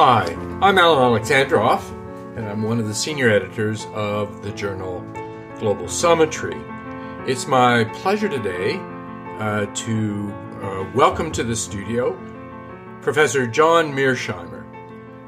[0.00, 0.26] Hi,
[0.62, 1.82] I'm Alan Alexandroff,
[2.36, 5.04] and I'm one of the senior editors of the journal
[5.58, 6.54] Global Summitry.
[7.26, 8.76] It's my pleasure today
[9.40, 10.32] uh, to
[10.62, 12.16] uh, welcome to the studio
[13.02, 14.64] Professor John Mearsheimer.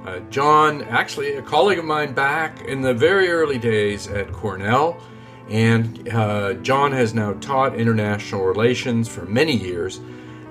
[0.07, 5.03] Uh, John, actually, a colleague of mine back in the very early days at Cornell,
[5.49, 10.01] and uh, John has now taught international relations for many years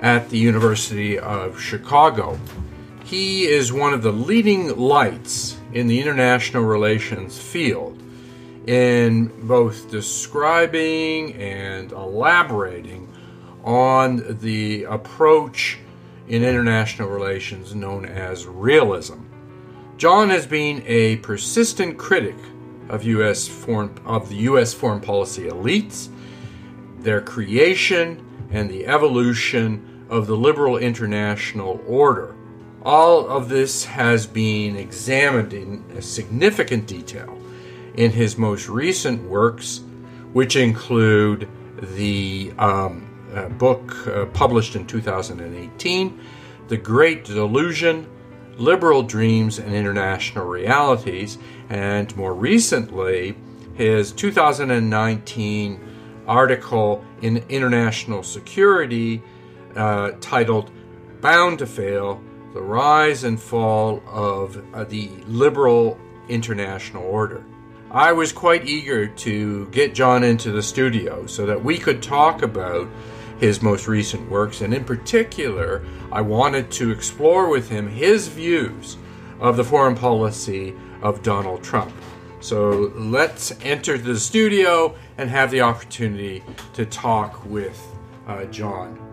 [0.01, 2.37] at the University of Chicago.
[3.09, 7.99] He is one of the leading lights in the international relations field
[8.67, 13.11] in both describing and elaborating
[13.63, 15.79] on the approach
[16.27, 19.21] in international relations known as realism.
[19.97, 22.37] John has been a persistent critic
[22.89, 26.09] of US foreign of the US foreign policy elites,
[26.99, 32.35] their creation and the evolution of the liberal international order.
[32.83, 37.37] All of this has been examined in significant detail
[37.95, 39.81] in his most recent works,
[40.31, 41.49] which include
[41.81, 43.05] the um,
[43.35, 46.19] uh, book uh, published in 2018,
[46.69, 48.07] The Great Delusion
[48.57, 51.37] Liberal Dreams and International Realities,
[51.69, 53.35] and more recently,
[53.73, 55.79] his 2019
[56.27, 59.21] article in International Security
[59.75, 60.71] uh, titled
[61.21, 62.21] Bound to Fail
[62.53, 67.43] the rise and fall of uh, the liberal international order.
[67.91, 72.43] I was quite eager to get John into the studio so that we could talk
[72.43, 72.87] about
[73.39, 78.97] his most recent works, and in particular, I wanted to explore with him his views
[79.39, 81.93] of the foreign policy of Donald Trump.
[82.41, 87.81] So let's enter the studio and have the opportunity to talk with
[88.27, 89.08] uh, John.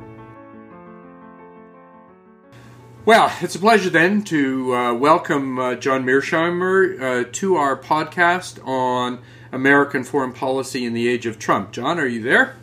[3.07, 8.59] Well, it's a pleasure then to uh, welcome uh, John Mearsheimer uh, to our podcast
[8.67, 9.21] on
[9.53, 11.71] American foreign policy in the age of Trump.
[11.71, 12.57] John, are you there?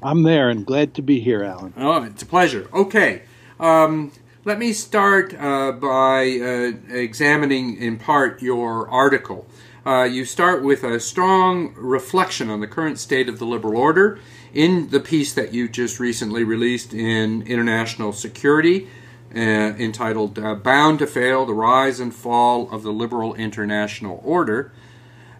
[0.00, 1.74] I'm there and glad to be here, Alan.
[1.76, 2.68] Oh, it's a pleasure.
[2.72, 3.22] Okay.
[3.58, 4.12] Um,
[4.44, 9.48] let me start uh, by uh, examining in part your article.
[9.84, 14.20] Uh, you start with a strong reflection on the current state of the liberal order
[14.54, 18.86] in the piece that you just recently released in International Security
[19.38, 24.72] entitled uh, Bound to Fail The Rise and Fall of the Liberal International Order.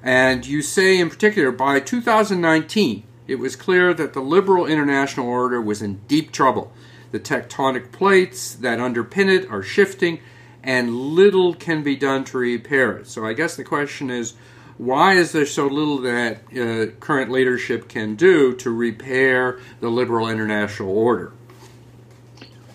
[0.03, 5.61] And you say, in particular, by 2019, it was clear that the liberal international order
[5.61, 6.73] was in deep trouble.
[7.13, 10.21] The tectonic plates that underpin it are shifting,
[10.63, 13.07] and little can be done to repair it.
[13.07, 14.35] So, I guess the question is
[14.79, 20.29] why is there so little that uh, current leadership can do to repair the liberal
[20.29, 21.33] international order?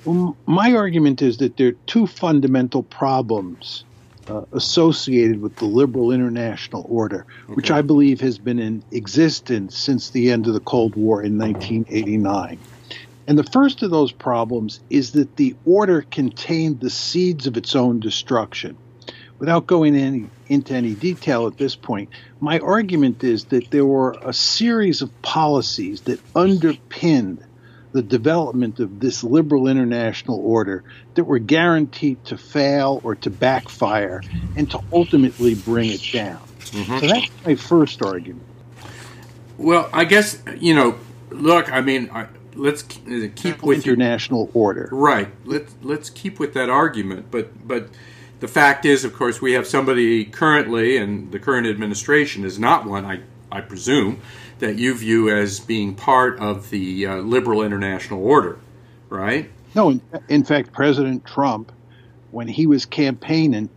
[0.08, 3.84] Well, my argument is that there are two fundamental problems
[4.30, 7.54] uh, associated with the liberal international order, okay.
[7.56, 11.38] which I believe has been in existence since the end of the Cold War in
[11.38, 12.58] 1989.
[13.28, 17.76] And the first of those problems is that the order contained the seeds of its
[17.76, 18.78] own destruction.
[19.40, 22.10] Without going any, into any detail at this point,
[22.40, 27.44] my argument is that there were a series of policies that underpinned
[27.92, 30.84] the development of this liberal international order
[31.16, 34.22] that were guaranteed to fail or to backfire
[34.56, 36.42] and to ultimately bring it down.
[36.60, 37.00] Mm-hmm.
[37.00, 38.46] So that's my first argument.
[39.58, 41.00] Well, I guess, you know,
[41.30, 42.12] look, I mean,
[42.54, 44.90] let's keep with international your, order.
[44.92, 45.30] Right.
[45.46, 47.90] Let's let's keep with that argument, but but
[48.40, 52.86] the fact is, of course, we have somebody currently, and the current administration is not
[52.86, 53.22] one, I
[53.52, 54.22] I presume,
[54.60, 58.58] that you view as being part of the uh, liberal international order,
[59.10, 59.50] right?
[59.76, 61.72] No, in, in, fact, President Trump,
[62.32, 63.70] when he was campaigning,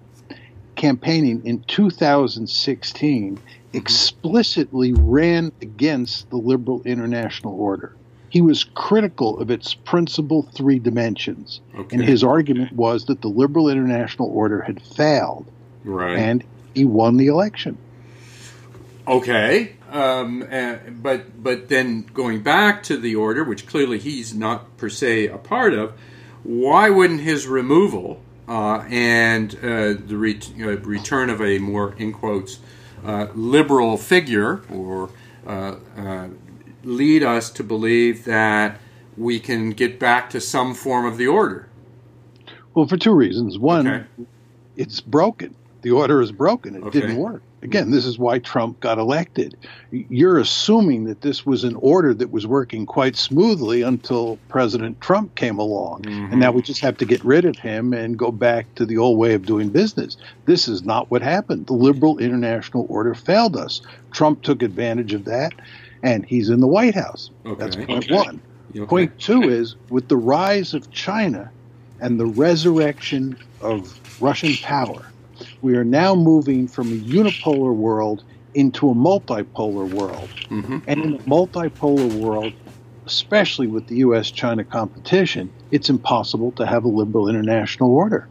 [0.77, 3.77] campaigning in 2016, mm-hmm.
[3.77, 7.95] explicitly ran against the liberal international order.
[8.31, 11.97] He was critical of its principal three dimensions, okay.
[11.97, 15.51] and his argument was that the liberal international order had failed,
[15.85, 16.17] right?
[16.17, 17.77] And he won the election.
[19.11, 24.77] Okay, um, uh, but but then going back to the order, which clearly he's not
[24.77, 25.95] per se a part of,
[26.45, 32.13] why wouldn't his removal uh, and uh, the re- uh, return of a more in
[32.13, 32.61] quotes
[33.05, 35.11] uh, liberal figure or
[35.45, 36.29] uh,
[36.85, 38.79] lead us to believe that
[39.17, 41.69] we can get back to some form of the order?
[42.75, 43.59] Well, for two reasons.
[43.59, 44.05] One, okay.
[44.77, 45.57] it's broken.
[45.83, 46.77] the order is broken.
[46.77, 47.01] It Okay.
[47.01, 47.43] didn't work.
[47.63, 49.55] Again, this is why Trump got elected.
[49.91, 55.35] You're assuming that this was an order that was working quite smoothly until President Trump
[55.35, 56.03] came along.
[56.03, 56.31] Mhm.
[56.31, 58.97] And now we just have to get rid of him and go back to the
[58.97, 60.17] old way of doing business.
[60.47, 61.67] This is not what happened.
[61.67, 63.83] The liberal international order failed us.
[64.11, 65.53] Trump took advantage of that,
[66.03, 67.31] and he's in the White House.
[67.59, 68.15] That's point Okay.
[68.15, 68.41] one.
[68.75, 68.87] Okay.
[68.87, 71.51] Point two is with the rise of China
[72.01, 75.03] and the resurrection of Russian power,
[75.63, 78.25] we are now moving from a unipolar world
[78.55, 80.29] into a multipolar world.
[80.49, 80.83] Mhm.
[80.87, 82.53] And in a multipolar world,
[83.07, 88.27] especially with the US China competition, it's impossible to have a liberal international order.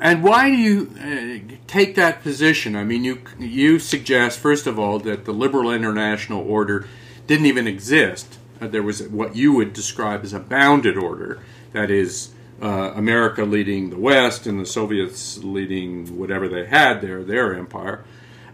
[0.00, 2.76] And why do you uh, take that position?
[2.76, 6.86] I mean, you you suggest first of all that the liberal international order
[7.26, 8.38] didn't even exist.
[8.60, 11.38] Uh, there was what you would describe as a bounded order,
[11.72, 17.22] that is, uh, America leading the West and the Soviets leading whatever they had there,
[17.22, 18.04] their empire.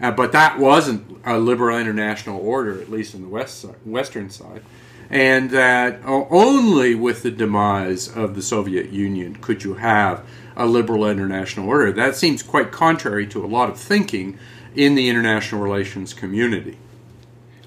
[0.01, 4.31] Uh, but that wasn't a liberal international order, at least in the west side, western
[4.31, 4.63] side,
[5.11, 10.25] and that only with the demise of the Soviet Union could you have
[10.57, 11.93] a liberal international order.
[11.93, 14.39] That seems quite contrary to a lot of thinking
[14.75, 16.79] in the international relations community.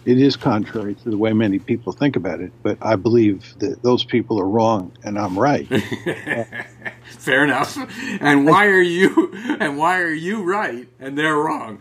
[0.05, 3.83] It is contrary to the way many people think about it, but I believe that
[3.83, 5.67] those people are wrong and I'm right.
[7.19, 7.77] Fair enough.
[8.21, 11.79] And why are you and why are you right and they're wrong?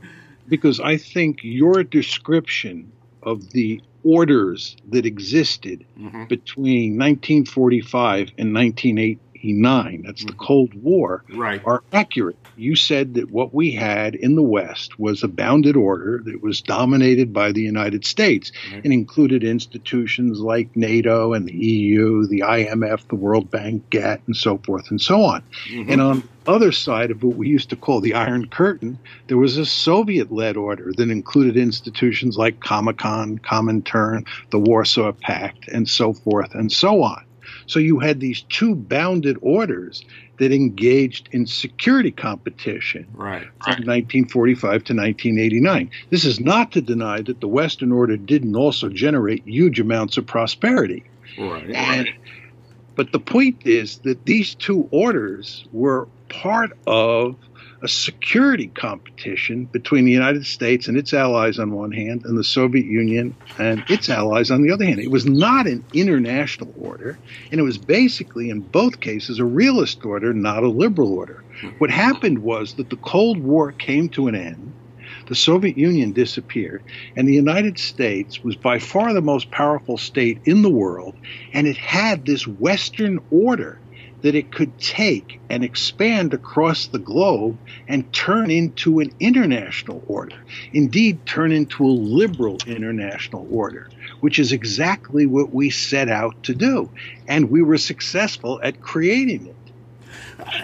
[0.48, 2.90] because I think your description
[3.22, 6.28] of the orders that existed Mhm.
[6.28, 11.62] between 1945 and 1989, that's the Cold War, Right.
[11.64, 12.36] are accurate.
[12.56, 16.60] You said that what we had in the West was a bounded order that was
[16.60, 18.84] dominated by the United States Right.
[18.84, 24.36] and included institutions like NATO and the EU, the IMF, the World Bank, GATT, and
[24.36, 25.42] so forth and so on.
[25.70, 25.90] Mhm.
[25.90, 28.98] And on the other side of what we used to call the Iron Curtain,
[29.28, 35.68] there was a Soviet led order that included institutions like Comecon, Comintern, the Warsaw Pact,
[35.68, 37.22] and so forth and so on.
[37.66, 40.04] So you had these two bounded orders
[40.38, 43.42] that engaged in security competition Right.
[43.62, 45.90] from 1945 to 1989.
[46.10, 50.26] This is not to deny that the Western order didn't also generate huge amounts of
[50.26, 51.04] prosperity.
[51.38, 51.70] Right.
[51.70, 52.08] And,
[52.96, 57.36] but the point is that these two orders were part of
[57.82, 62.44] a security competition between the United States and its allies on one hand, and the
[62.44, 65.00] Soviet Union and its allies on the other hand.
[65.00, 67.18] It was not an international order,
[67.50, 71.42] and it was basically, in both cases, a realist order, not a liberal order.
[71.78, 74.72] What happened was that the Cold War came to an end.
[75.28, 76.82] The Soviet Union disappeared,
[77.16, 81.16] and the United States was by far the most powerful state in the world,
[81.52, 83.81] and it had this Western order
[84.22, 87.58] that it could take and expand across the globe
[87.88, 90.36] and turn into an international order.
[90.72, 93.88] Indeed, turn into a liberal international order,
[94.20, 96.90] which is exactly what we set out to do.
[97.28, 99.56] And we were successful at creating it.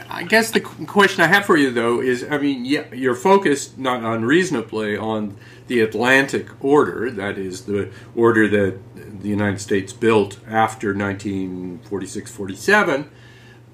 [0.09, 3.79] I guess the question I have for you, though, is I mean, yeah, you're focused
[3.79, 8.79] not unreasonably on the Atlantic Order, that is, the order that
[9.23, 13.11] the United States built after 1946 47.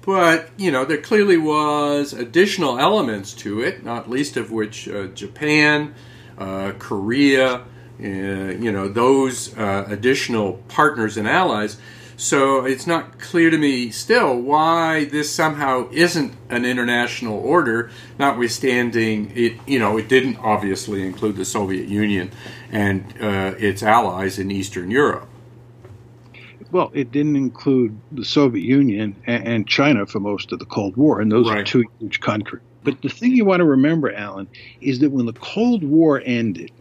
[0.05, 5.07] But, you know, there clearly was additional elements to it, not least of which uh,
[5.07, 5.95] Japan,
[6.37, 7.63] uh, Korea, uh,
[7.97, 11.77] you know, those uh, additional partners and allies.
[12.17, 19.33] So it's not clear to me still why this somehow isn't an international order, notwithstanding
[19.35, 22.31] it, you know, it didn't obviously include the Soviet Union
[22.71, 25.27] and uh, its allies in Eastern Europe.
[26.71, 30.97] Well, it didn't include the Soviet Union and, and China for most of the Cold
[30.97, 32.63] War, and those are two huge countries.
[32.83, 34.47] But the thing you want to remember, Alan,
[34.81, 36.71] is that when the Cold War ended,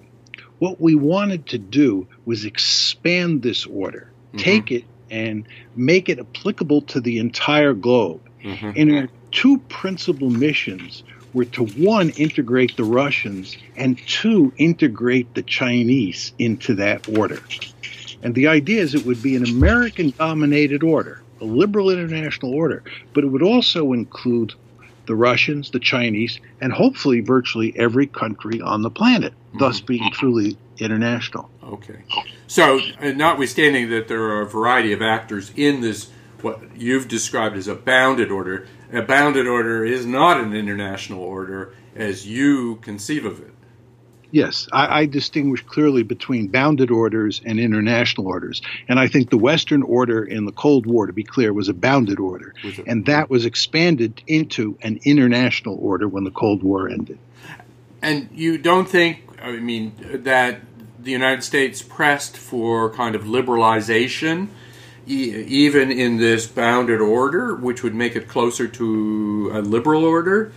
[0.58, 4.38] what we wanted to do was expand this order, Mhm.
[4.38, 8.20] take it and make it applicable to the entire globe.
[8.42, 8.72] Mhm.
[8.76, 15.42] And our two principal missions were to one, integrate the Russians, and two, integrate the
[15.42, 17.40] Chinese into that order.
[18.25, 22.83] And the idea is it would be an American dominated order, a liberal international order,
[23.12, 24.54] but it would also include
[25.07, 30.57] the Russians, the Chinese, and hopefully virtually every country on the planet, thus being truly
[30.78, 31.50] international.
[31.62, 32.02] Okay.
[32.47, 36.09] So, uh, notwithstanding that there are a variety of actors in this,
[36.40, 41.75] what you've described as a bounded order, a bounded order is not an international order
[41.95, 43.53] as you conceive of it.
[44.34, 48.62] Yes, I, I, distinguish clearly between bounded orders and international orders.
[48.88, 51.72] And I think the Western order in the Cold War, to be clear, was a
[51.72, 52.52] bounded order.
[52.84, 57.20] And that was expanded into an international order when the Cold War ended.
[58.02, 59.92] And you don't think, I mean,
[60.24, 60.62] that
[60.98, 64.48] the United States pressed for kind of liberalization,
[65.06, 70.50] e- even in this bounded order, which would make it closer to a liberal order?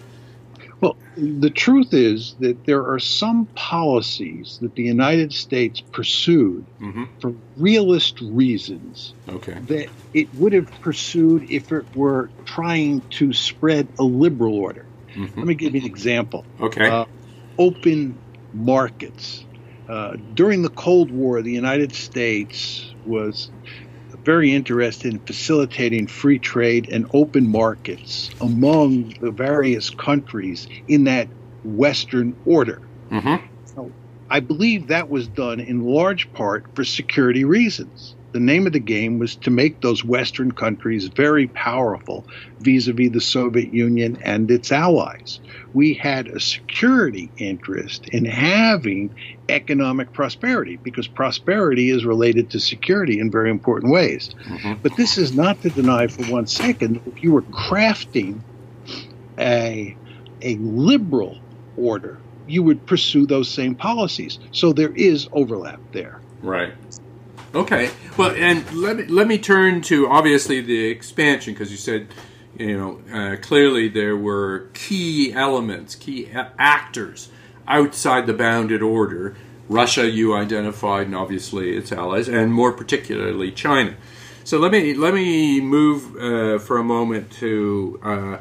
[0.80, 7.06] Well, the truth is that there are some policies that the United States pursued mm-hmm.
[7.20, 9.58] for realist reasons okay.
[9.68, 14.86] that it would have pursued if it were trying to spread a liberal order.
[15.16, 15.40] Mm-hmm.
[15.40, 16.46] Let me give you an example.
[16.62, 16.88] Okay.
[16.88, 17.06] Uh,
[17.58, 18.18] open
[18.54, 19.46] markets.
[19.90, 23.50] Uh, during the Cold War, the United States was
[24.28, 31.30] very interested in facilitating free trade and open markets among the various countries in that
[31.64, 32.82] Western order.
[33.10, 33.46] Mm-hmm.
[33.64, 33.90] So
[34.30, 38.80] I believe that was done in large part for security reasons the name of the
[38.80, 42.24] game was to make those Western countries very powerful
[42.60, 45.40] vis a vis the Soviet Union and its allies.
[45.74, 49.10] We had a security interest in having
[49.50, 54.30] economic prosperity because prosperity is related to security in very important ways.
[54.44, 54.82] Mm-hmm.
[54.84, 58.42] But this is not to deny for one second that if you were crafting
[59.40, 59.98] a,
[60.44, 61.40] a liberal
[61.76, 64.38] order, you would pursue those same policies.
[64.52, 66.22] So there is overlap there.
[66.44, 66.74] Right.
[67.56, 67.92] Okay.
[68.18, 72.08] Well, and let me let me turn to obviously the expansion because you said,
[72.58, 77.30] you know, uh, clearly there were key elements, key actors
[77.68, 79.36] outside the bounded order.
[79.70, 83.96] Russia, you identified, and obviously its allies, and more particularly China.
[84.44, 88.38] So let me let me move uh, for a moment to uh,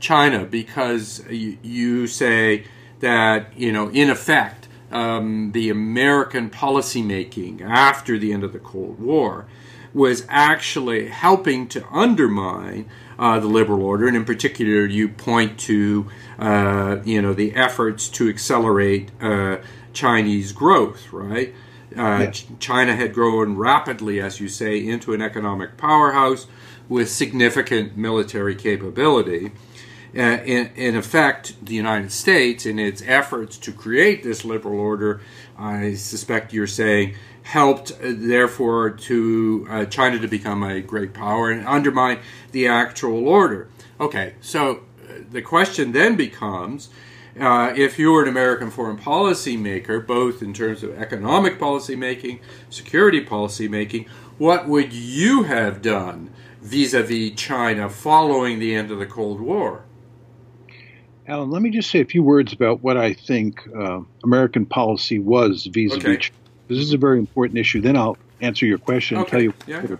[0.00, 2.64] China because you say
[3.00, 4.59] that you know in effect
[4.90, 9.46] um, the American policymaking after the end of the Cold War
[9.92, 16.08] was actually helping to undermine uh, the liberal order, and in particular, you point to
[16.38, 19.58] uh, you know the efforts to accelerate uh,
[19.92, 21.54] Chinese growth, right?
[21.96, 22.46] Uh, yes.
[22.60, 26.46] China had grown rapidly, as you say, into an economic powerhouse
[26.88, 29.50] with significant military capability.
[30.16, 35.20] Uh, in, in, effect, the United States, in its efforts to create this liberal order,
[35.56, 41.50] I suspect you're saying, helped, uh, therefore, to uh, China to become a great power
[41.50, 42.18] and undermine
[42.50, 43.68] the actual order.
[44.00, 46.88] Okay, so uh, the question then becomes.
[47.38, 51.94] Uh, if you were an American foreign policy maker, both in terms of economic policy
[51.94, 54.06] making, security policy making,
[54.38, 59.40] what would you have done vis a vis China following the end of the Cold
[59.40, 59.84] War?
[61.30, 65.20] Alan, let me just say a few words about what I think uh, American policy
[65.20, 66.04] was vis-a-vis.
[66.04, 66.30] Okay.
[66.66, 67.80] This is a very important issue.
[67.80, 69.22] Then I'll answer your question okay.
[69.22, 69.54] and tell you.
[69.88, 69.96] Yeah.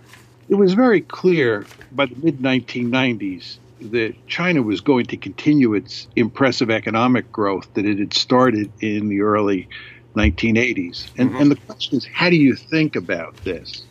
[0.48, 3.58] It was very clear by the mid 1990s
[3.92, 9.08] that China was going to continue its impressive economic growth that it had started in
[9.08, 9.68] the early
[10.16, 11.06] 1980s.
[11.16, 11.42] And, mm-hmm.
[11.42, 13.84] and the question is, how do you think about this?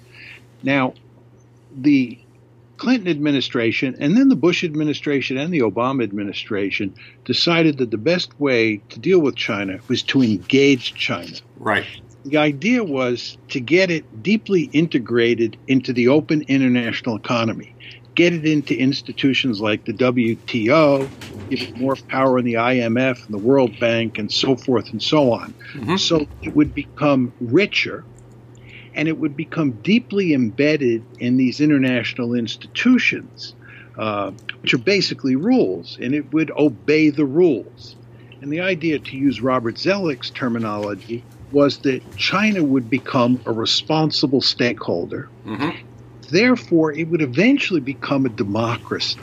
[0.62, 0.94] Now,
[1.74, 2.20] the
[2.80, 6.96] Clinton administration and then the Bush administration and the Obama administration
[7.26, 11.36] decided that the best way to deal with China was to engage China.
[11.58, 11.86] Right.
[12.26, 17.76] The idea was to get it deeply integrated into the open international economy,
[18.16, 21.10] get it into institutions like the WTO,
[21.50, 25.04] give it more power in the IMF and the World Bank and so forth and
[25.04, 25.54] so on.
[25.74, 25.98] Mm-hmm.
[25.98, 28.06] So it would become richer
[28.94, 33.56] and it would become deeply embedded in these international institutions,
[33.98, 34.32] uh,
[34.62, 37.96] which are basically rules, and it would obey the rules.
[38.42, 44.42] And the idea, to use Robert Zoellick's terminology, was that China would become a responsible
[44.42, 45.30] stakeholder.
[45.46, 45.86] Mm-hmm.
[46.30, 49.20] Therefore, it would eventually become a democracy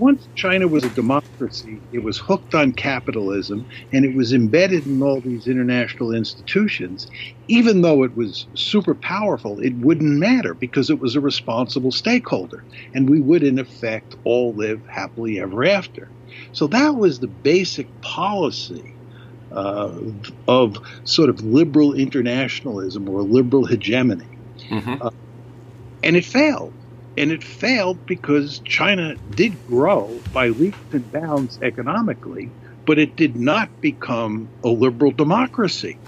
[0.00, 5.02] once China was a democracy, it was hooked on capitalism and it was embedded in
[5.02, 7.06] all these international institutions.
[7.48, 12.64] Even though it was super powerful, it wouldn't matter because it was a responsible stakeholder.
[12.94, 16.10] And we would, in effect, all live happily ever after.
[16.52, 18.96] So that was the basic policy
[19.52, 19.98] uh,
[20.48, 24.28] of sort of liberal internationalism or liberal hegemony.
[24.70, 24.94] Mm-hmm.
[25.02, 25.10] Uh,
[26.02, 26.79] and it failed
[27.20, 32.50] and it failed because China did grow by leaps and bounds economically,
[32.86, 35.98] but it did not become a liberal democracy.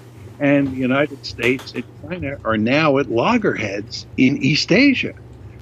[0.41, 5.13] And the United States and China are now at loggerheads in East Asia,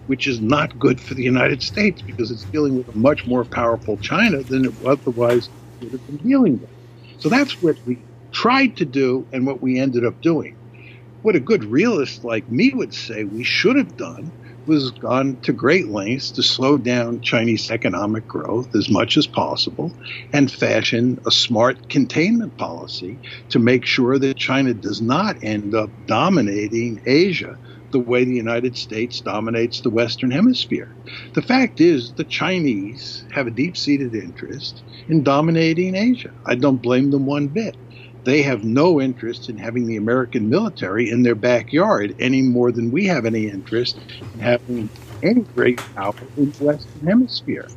[0.07, 3.45] which is not good for the United States because it's dealing with a much more
[3.45, 5.49] powerful China than it otherwise
[5.81, 6.71] would have been dealing with.
[7.19, 7.99] So that's what we
[8.31, 10.55] tried to do and what we ended up doing.
[11.23, 14.31] What a good realist like me would say we should have done
[14.67, 19.95] was gone to great lengths to slow down Chinese economic growth as much as possible
[20.33, 25.91] and fashion a smart containment policy to make sure that China does not end up
[26.07, 27.59] dominating Asia
[27.93, 30.97] the way the United States dominates the Western Hemisphere.
[31.35, 36.33] The fact is, the Chinese have a deep seated interest in dominating Asia.
[36.47, 37.77] I don't blame them one bit.
[38.25, 42.91] They have no interest in having the American military in their backyard any more than
[42.91, 43.99] we have any interest
[44.35, 44.89] in having
[45.23, 47.69] any great power in the Western Hemisphere.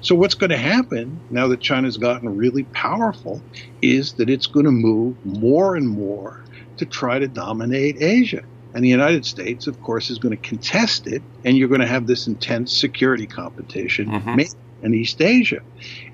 [0.00, 3.42] So, what's going to happen now that China's gotten really powerful
[3.82, 6.42] is that it's going to move more and more
[6.76, 8.42] to try to dominate Asia.
[8.74, 11.86] And the United States, of course, is going to contest it, and you're going to
[11.86, 14.40] have this intense security competition mm-hmm.
[14.82, 15.60] In East Asia.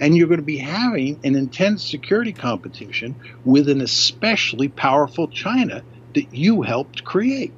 [0.01, 5.83] And you're going to be having an intense security competition with an especially powerful China
[6.15, 7.53] that you helped create.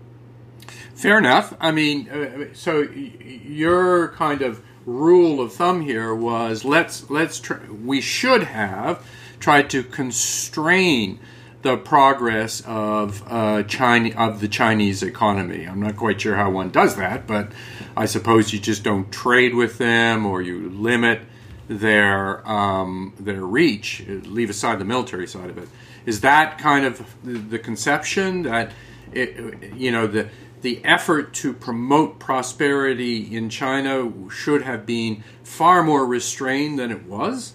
[0.94, 1.54] Fair enough.
[1.60, 7.58] I mean, uh, so your kind of rule of thumb here was let's let's try,
[7.68, 9.04] we should have
[9.38, 11.18] tried to constrain
[11.66, 15.64] the progress of uh, China of the Chinese economy.
[15.64, 17.50] I'm not quite sure how one does that, but
[17.96, 21.22] I suppose you just don't trade with them or you limit
[21.66, 24.04] their um, their reach.
[24.06, 25.68] Leave aside the military side of it.
[26.06, 28.70] Is that kind of the, conception that
[29.12, 30.28] it, you know the
[30.60, 37.06] the effort to promote prosperity in China should have been far more restrained than it
[37.06, 37.54] was?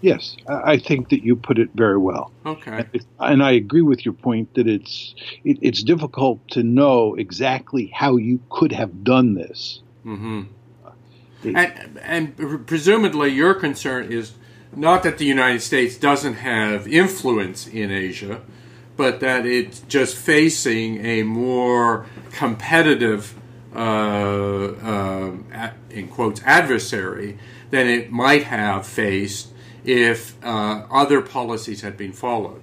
[0.00, 2.30] Yes, I think that you put it very well.
[2.46, 2.84] Okay,
[3.18, 5.14] and I agree with your point that it's
[5.44, 9.80] it, it's difficult to know exactly how you could have done this.
[10.06, 10.42] Mm-hmm.
[11.56, 14.34] and, and presumably, your concern is
[14.74, 18.40] not that the United States doesn't have influence in Asia,
[18.96, 23.34] but that it's just facing a more competitive,
[23.74, 27.38] uh, uh, in quotes, adversary
[27.70, 29.48] than it might have faced
[29.88, 32.62] if uh, other policies had been followed?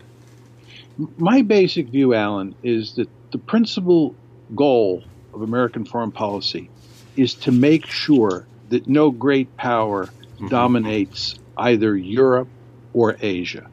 [1.18, 4.16] My basic view, Alan, is that the principal
[4.56, 5.04] goal
[5.34, 6.70] of American foreign policy
[7.18, 10.50] is to make sure that no great power mm-hmm.
[10.50, 12.48] dominates either Europe
[12.94, 13.68] or Asia.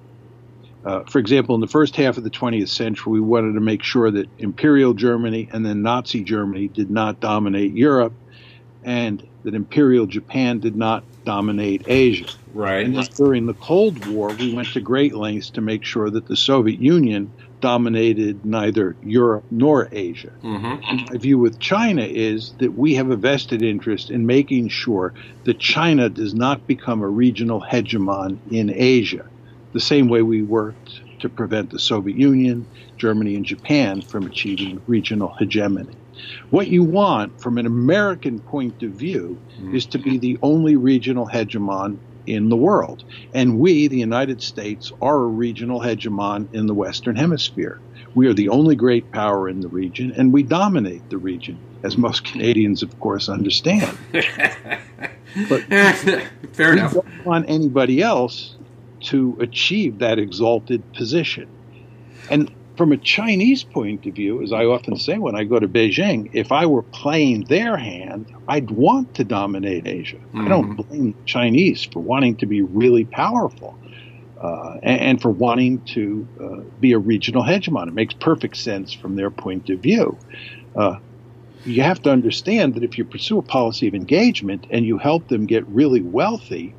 [0.85, 3.83] Uh, for example, in the first half of the 20th century, we wanted to make
[3.83, 8.15] sure that Imperial Germany and then Nazi Germany did not dominate Europe,
[8.83, 12.27] and that Imperial Japan did not dominate Asia.
[12.55, 12.85] Right.
[12.85, 16.37] And during the Cold War, we went to great lengths to make sure that the
[16.37, 20.33] Soviet Union dominated neither Europe nor Asia.
[20.43, 21.13] Mm-hmm.
[21.13, 25.59] My view with China is that we have a vested interest in making sure that
[25.59, 29.27] China does not become a regional hegemon in Asia,
[29.73, 34.83] the same way we worked to prevent the Soviet Union, Germany, and Japan from achieving
[34.89, 35.97] regional hegemony.
[36.51, 39.75] What you want from an American point of view mm-hmm.
[39.75, 43.05] is to be the only regional hegemon in the world.
[43.35, 47.81] And we, the United States, are a regional hegemon in the Western Hemisphere.
[48.15, 51.97] We are the only great power in the region, and we dominate the region, as
[51.97, 53.97] most Canadians, of course, understand.
[54.13, 55.63] but
[56.53, 56.93] fair enough.
[56.93, 58.57] don't want anybody else
[59.01, 61.49] to achieve that exalted position.
[62.31, 62.53] And
[62.83, 66.31] from a Chinese point of view, as I often say when I go to Beijing,
[66.33, 70.17] if I were playing their hand, I'd want to dominate Asia.
[70.17, 70.41] Mm-hmm.
[70.41, 70.89] I don't mm-hmm.
[70.89, 73.79] blame the Chinese for wanting to be really powerful
[74.41, 77.87] uh, and, and, for wanting to uh, be a regional hegemon.
[77.87, 80.19] It makes perfect sense from their point of view.
[80.75, 80.97] Uh,
[81.65, 85.29] you have to understand that if you pursue a policy of engagement and you help
[85.29, 86.75] them get really wealthy,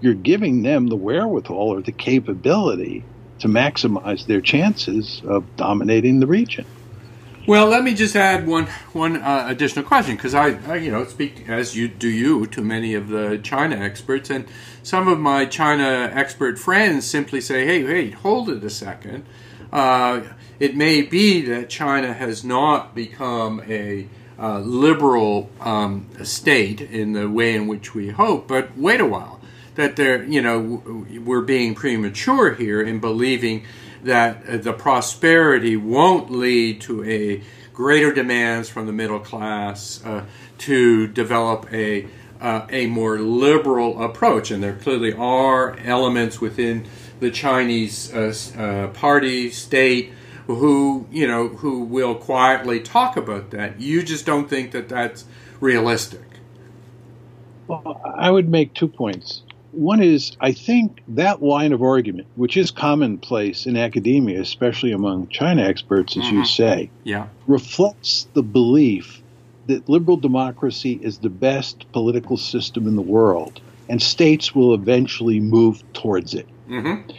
[0.00, 3.02] you're giving them the wherewithal or the capability
[3.40, 6.66] to maximize their chances of dominating the region.
[7.48, 11.06] Well, let me just add one one uh, additional question because I, I, you know,
[11.06, 14.44] speak as you do you to many of the China experts, and
[14.82, 19.24] some of my China expert friends simply say, "Hey, hey, hold it a second.
[19.72, 20.24] Uh,
[20.60, 27.30] it may be that China has not become a uh, liberal um, state in the
[27.30, 29.37] way in which we hope, but wait a while."
[29.78, 30.82] That they're, you know,
[31.24, 33.64] we're being premature here in believing
[34.02, 37.40] that uh, the prosperity won't lead to a
[37.72, 40.24] greater demands from the middle class uh,
[40.58, 42.08] to develop a
[42.40, 46.84] uh, a more liberal approach, and there clearly are elements within
[47.20, 50.12] the Chinese uh, uh, party state
[50.48, 53.80] who you know who will quietly talk about that.
[53.80, 55.24] You just don't think that that's
[55.60, 56.24] realistic.
[57.68, 59.42] Well, I would make two points.
[59.72, 65.28] One is, I think that line of argument, which is commonplace in academia, especially among
[65.28, 66.38] China experts, as mm-hmm.
[66.38, 67.26] you say, yeah.
[67.46, 69.22] reflects the belief
[69.66, 75.38] that liberal democracy is the best political system in the world, and states will eventually
[75.38, 76.48] move towards it.
[76.68, 77.10] Mm-hmm.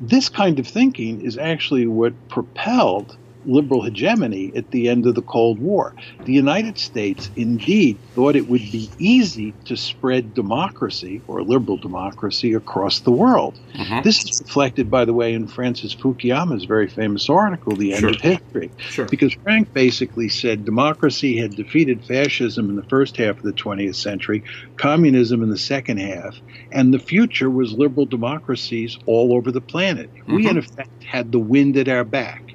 [0.00, 5.22] This kind of thinking is actually what propelled liberal hegemony at the end of the
[5.22, 5.94] Cold War.
[6.24, 12.54] The United States indeed thought it would be easy to spread democracy or liberal democracy
[12.54, 13.58] across the world.
[13.74, 14.02] Mm-hmm.
[14.02, 18.10] This is reflected, by the way, in Francis Fukuyama's very famous article, The End sure.
[18.10, 18.70] of History.
[18.78, 19.06] Sure.
[19.06, 23.94] Because Frank basically said democracy had defeated fascism in the first half of the 20th
[23.94, 24.44] century,
[24.76, 26.36] communism in the second half,
[26.72, 30.12] and the future was liberal democracies all over the planet.
[30.12, 30.34] Mm-hmm.
[30.34, 32.47] We, in effect, had the wind at our back.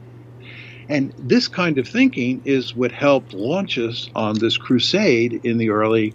[0.89, 5.69] And this kind of thinking is what helped launch us on this crusade in the
[5.69, 6.13] early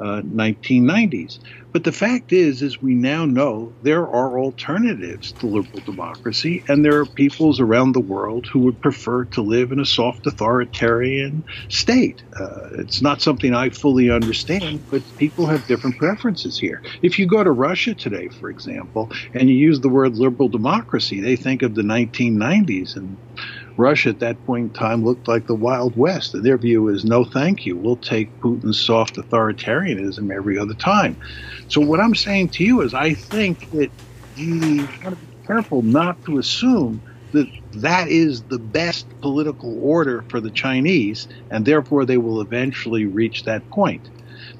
[0.00, 1.38] uh, 1990s.
[1.72, 6.82] But the fact is, is we now know there are alternatives to liberal democracy, and
[6.82, 11.44] there are peoples around the world who would prefer to live in a soft authoritarian
[11.68, 12.22] state.
[12.38, 16.82] Uh, it's not something I fully understand, but people have different preferences here.
[17.02, 21.20] If you go to Russia today, for example, and you use the word liberal democracy,
[21.20, 23.18] they think of the 1990s and
[23.76, 26.34] Russia at that point in time looked like the Wild West.
[26.34, 27.76] And their view is no, thank you.
[27.76, 31.16] We'll take Putin's soft authoritarianism every other time.
[31.68, 33.90] So, what I'm saying to you is, I think that
[34.36, 40.22] you want to be careful not to assume that that is the best political order
[40.28, 44.08] for the Chinese, and therefore they will eventually reach that point.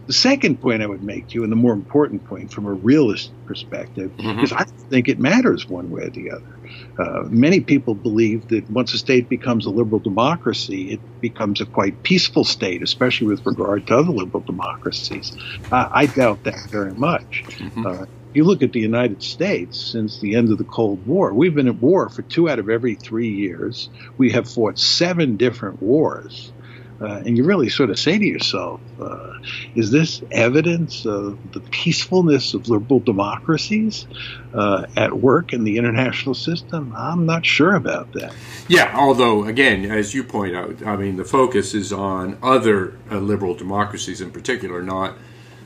[0.07, 2.73] The second point I would make to you, and the more important point from a
[2.73, 4.41] realist perspective, mm-hmm.
[4.41, 6.56] is I think it matters one way or the other.
[6.99, 11.67] Uh, many people believe that once a state becomes a liberal democracy, it becomes a
[11.67, 15.37] quite peaceful state, especially with regard to other liberal democracies.
[15.71, 17.45] Uh, I doubt that very much.
[17.47, 17.87] Mm-hmm.
[17.87, 18.07] Uh,
[18.37, 21.69] you look at the United States since the end of the Cold War, we've been
[21.69, 23.89] at war for two out of every three years.
[24.19, 26.53] We have fought seven different wars.
[26.99, 29.35] Uh, and you really sort of say to yourself, uh,
[29.75, 34.07] is this evidence of the peacefulness of liberal democracies
[34.55, 36.95] uh, at work in the international system?
[36.97, 38.35] I'm not sure about that.
[38.69, 43.19] Yeah, although, again, as you point out, I mean, the focus is on other uh,
[43.19, 45.19] liberal democracies in particular, not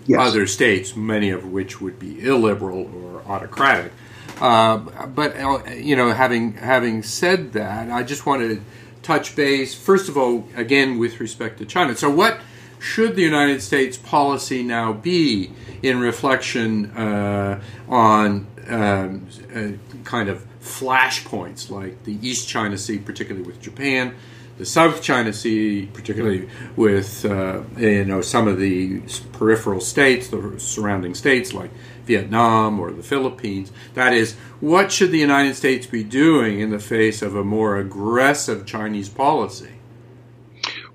[0.07, 0.19] yes.
[0.21, 3.93] other states, many of which would be illiberal or autocratic.
[4.40, 8.62] Uh, but, uh, you know, having, having said that, I just wanted to
[9.03, 11.97] touch base, first of all, again, with respect to China.
[11.97, 12.41] So, what
[12.79, 19.69] should the United States policy now be in reflection uh, on um, uh,
[20.05, 24.15] kind of flashpoints like the East China Sea, particularly with Japan,
[24.59, 29.01] the South China Sea, particularly with uh, you know some of the
[29.33, 31.71] peripheral states, the surrounding states like
[32.11, 33.70] Vietnam or the Philippines.
[33.94, 37.77] That is, what should the United States be doing in the face of a more
[37.79, 39.75] aggressive Chinese policy?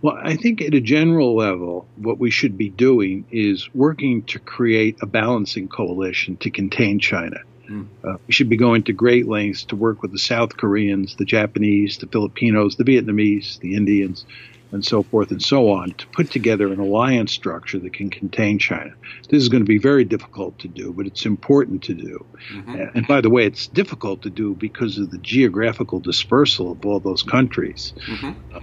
[0.02, 4.40] Well, I think at a general level, what we should be doing is working to
[4.40, 7.40] create a balancing coalition to contain China.
[7.70, 7.88] Mm.
[8.04, 11.26] Uh, we should be going to great lengths to work with the South Koreans, the
[11.26, 14.26] Japanese, the Filipinos, the Vietnamese, the Indians,
[14.72, 18.60] and so forth and so on to put together an alliance structure that can contain
[18.60, 18.94] China.
[19.30, 22.26] This is going to be very difficult to do, but it's important to do.
[22.54, 22.98] Mm-hmm.
[22.98, 27.00] And by the way, it's difficult to do because of the geographical dispersal of all
[27.00, 28.58] those countries mm-hmm.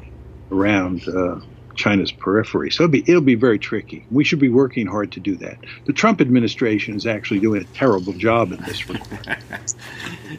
[0.55, 1.41] around uh,
[1.75, 2.71] China's periphery.
[2.71, 4.05] So it'll be, it'll be very tricky.
[4.11, 5.59] We should be working hard to do that.
[5.87, 9.39] The Trump administration is actually doing a terrible job in this regard.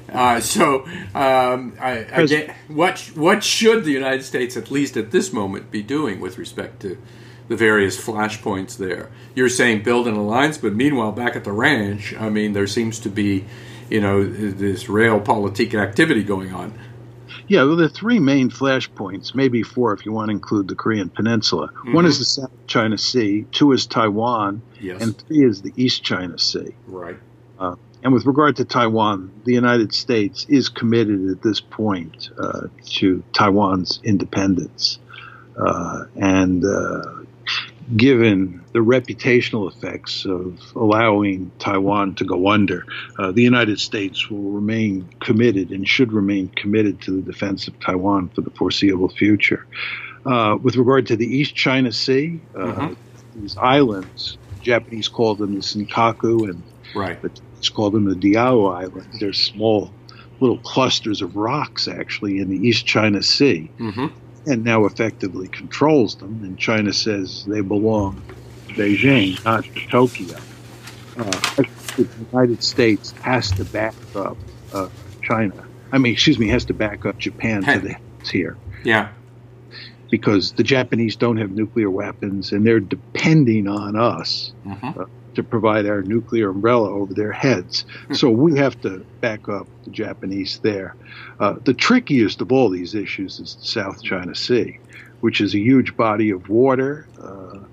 [0.12, 5.34] uh, so, um, I, again, what what should the United States, at least at this
[5.34, 6.98] moment, be doing with respect to
[7.48, 9.10] the various flashpoints there?
[9.36, 13.00] You're saying build an alliance, but meanwhile, back at the ranch, I mean, there seems
[13.00, 13.46] to be,
[13.89, 16.74] you know, this realpolitik activity going on.
[17.47, 20.75] Yeah, well, there are three main flashpoints, maybe four if you want to include the
[20.75, 21.67] Korean Peninsula.
[21.67, 21.93] Mm-hmm.
[21.93, 25.01] One is the South China Sea, two is Taiwan, yes.
[25.01, 26.73] and three is the East China Sea.
[26.88, 27.17] Right.
[27.60, 32.67] Uh, and with regard to Taiwan, the United States is committed at this point uh,
[32.86, 34.99] to Taiwan's independence.
[35.58, 37.23] Uh, and uh,
[37.96, 42.86] given the reputational effects of allowing Taiwan to go under,
[43.19, 47.80] uh, the United States will remain committed and should remain committed to the defense of
[47.80, 49.65] Taiwan for the foreseeable future.
[50.26, 53.41] Uh, with regard to the East China Sea, uh, mm-hmm.
[53.41, 56.63] these islands, the Japanese call them the Senkaku, and
[56.96, 57.22] right.
[57.22, 59.19] the Chinese call them the Diaoyu Islands.
[59.19, 59.91] They're small
[60.39, 63.69] little clusters of rocks, actually, in the East China Sea.
[63.78, 66.41] Mm-hmm and now effectively controls them.
[66.43, 68.21] And China says they belong
[68.67, 70.38] to Beijing, not to Tokyo.
[71.17, 71.23] Uh,
[71.95, 74.38] the United States has to back up
[74.73, 74.89] uh,
[75.21, 75.53] China.
[75.91, 78.58] I mean, excuse me, has to back up Japan to the heads here.
[78.84, 79.10] Yeah.
[80.10, 84.97] Because the Japanese don't have nuclear weapons and they're depending on us Mhm.
[85.01, 87.86] uh, to provide our nuclear umbrella over their heads.
[88.12, 90.96] so we have to back up the Japanese there.
[91.39, 94.80] Uh, the trickiest of all these issues is the South China Sea,
[95.22, 97.10] which is a huge body of water.
[97.22, 97.65] Uh,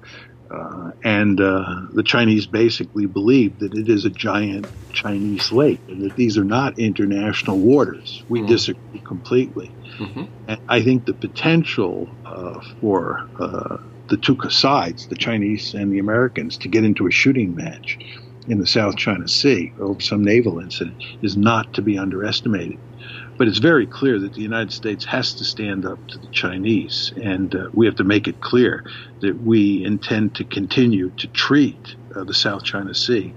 [0.54, 6.02] uh, and uh, the Chinese basically believe that it is a giant Chinese lake and
[6.02, 8.24] that these are not international waters.
[8.28, 8.48] We Mhm.
[8.48, 9.76] disagree completely.
[9.98, 10.28] Mhm.
[10.48, 13.76] And I think the potential uh, for uh,
[14.10, 17.98] the two sides, the Chinese and the Americans, to get into a shooting match
[18.48, 22.78] in the South China Sea over some naval incident is not to be underestimated.
[23.38, 27.12] But it's very clear that the United States has to stand up to the Chinese,
[27.22, 28.84] and uh, we have to make it clear
[29.20, 33.32] that we intend to continue to treat uh, the South China Sea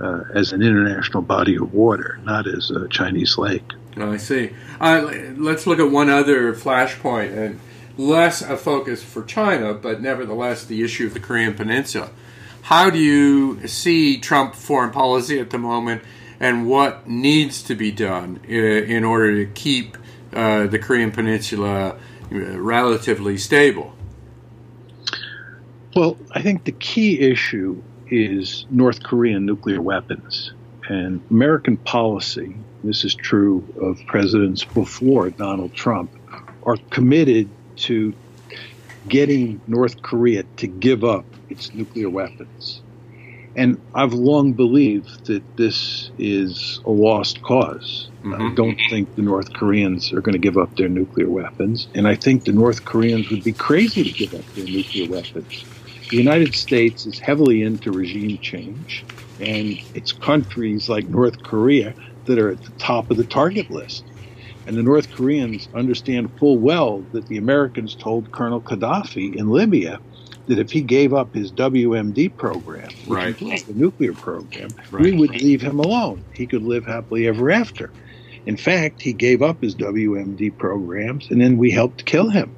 [0.00, 3.64] uh, as an international body of water, not as a Chinese lake.
[3.96, 4.50] I see.
[4.80, 7.60] Uh, let's look at one other flashpoint, and
[7.98, 12.10] less a focus for China, but nevertheless the issue of the Korean Peninsula.
[12.62, 16.02] How do you see Trump foreign policy at the moment,
[16.40, 19.98] and what needs to be done in order to keep
[20.32, 21.98] uh, the Korean Peninsula uh,
[22.30, 23.94] relatively stable?
[25.96, 30.52] Well, I think the key issue is North Korean nuclear weapons.
[30.88, 36.10] And American policy, this is true of presidents before Donald Trump,
[36.62, 37.50] are committed
[37.86, 38.14] to
[39.08, 42.82] getting North Korea to give up its nuclear weapons.
[43.54, 48.56] And I've long believed that this is a lost because I Mhm.
[48.56, 51.88] don't think the North Koreans are going to give up their nuclear weapons.
[51.94, 55.66] And I think the North Koreans would be crazy to give up their nuclear weapons.
[56.10, 59.06] The United States is heavily into regime change,
[59.38, 61.94] and it's countries like North Korea
[62.26, 64.07] that are at the top of the target list.
[64.68, 69.98] And the North Koreans understand full well that the Americans told Colonel Gaddafi in Libya
[70.46, 73.28] that if he gave up his WMD program, which Right.
[73.28, 75.02] includes the nuclear program, Right.
[75.04, 76.22] we would leave him alone.
[76.34, 77.90] He could live happily ever after.
[78.44, 82.50] In fact, he gave up his WMD programs, and then we helped kill him.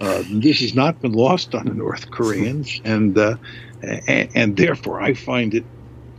[0.00, 3.34] Uh, this has not been lost on the North Koreans, and uh,
[3.82, 5.64] and, and therefore I find it,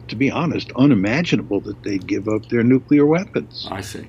[0.09, 3.67] to be honest, unimaginable that they'd give up their nuclear weapons.
[3.71, 4.05] I see.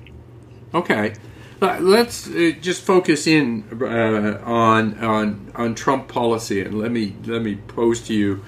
[0.73, 1.13] Okay,
[1.61, 7.15] Uh, let's uh, just focus in uh, on on on Trump policy, and let me
[7.25, 8.43] let me pose to you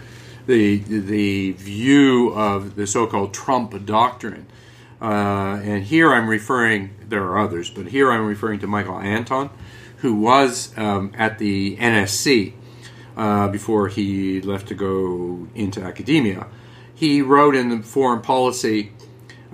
[0.48, 4.48] the the view of the so-called Trump doctrine.
[5.00, 6.90] Uh, and here I'm referring.
[7.08, 9.50] There are others, but here I'm referring to Michael Anton,
[9.98, 12.54] who was um, at the NSC
[13.16, 16.48] uh, before he left to go into academia.
[16.94, 18.92] He wrote in the Foreign Policy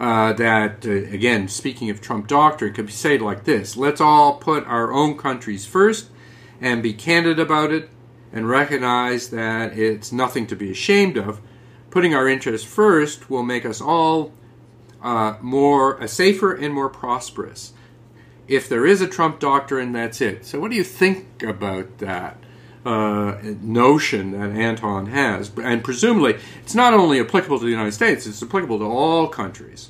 [0.01, 4.33] uh, that, uh, again, speaking of Trump doctrine, could be said like this Let's all
[4.33, 6.09] put our own countries first
[6.59, 7.87] and be candid about it
[8.33, 11.39] and recognize that it's nothing to be ashamed of.
[11.91, 14.33] Putting our interests first will make us all
[15.03, 17.73] uh, more uh, safer and more prosperous.
[18.47, 20.47] If there is a Trump doctrine, that's it.
[20.47, 22.40] So, what do you think about that
[22.85, 25.51] uh, notion that Anton has?
[25.57, 29.89] And presumably, it's not only applicable to the United States; it's applicable to all countries.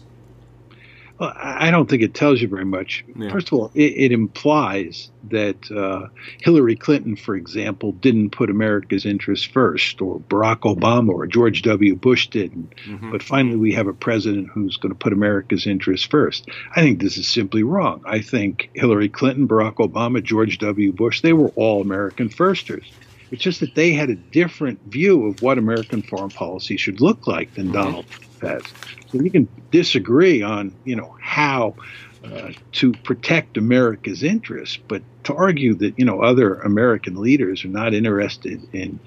[1.22, 3.06] Well, I don't think it tells you very much.
[3.16, 3.30] Yeah.
[3.30, 6.08] First of all, it, it implies that uh,
[6.40, 11.96] Hillary Clinton, for example, didn't put America's interests first, or Barack Obama or George W.
[11.96, 12.74] Bush didn't.
[12.88, 13.12] Mhm.
[13.12, 16.50] But finally, we have a president who's going to put America's interests first.
[16.76, 18.02] I think this is simply wrong.
[18.04, 20.92] I think Hillary Clinton, Barack Obama, George W.
[20.92, 22.92] Bush, they were all American firsters.
[23.30, 27.28] It's just that they had a different view of what American foreign policy should look
[27.28, 28.64] like than Donald Trump has.
[29.12, 31.76] So we can disagree on, you know, how
[32.24, 37.70] uh, to protect America's interests, but to argue that you know other American leaders are
[37.70, 39.00] not interested in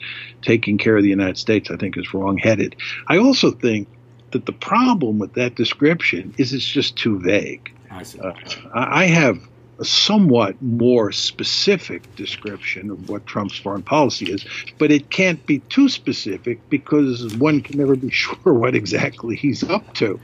[0.43, 2.77] taking care of the United States, I think is wrongheaded.
[3.07, 3.89] I also think
[4.33, 7.73] that the problem with that description is it's just too vague.
[7.91, 8.05] I.
[8.21, 8.35] Uh,
[8.73, 9.39] I have
[9.81, 14.45] a somewhat more specific description of what Trump's foreign policy is,
[14.79, 19.63] but it can't be too specific because one can never be sure what exactly he's
[19.65, 20.21] up to,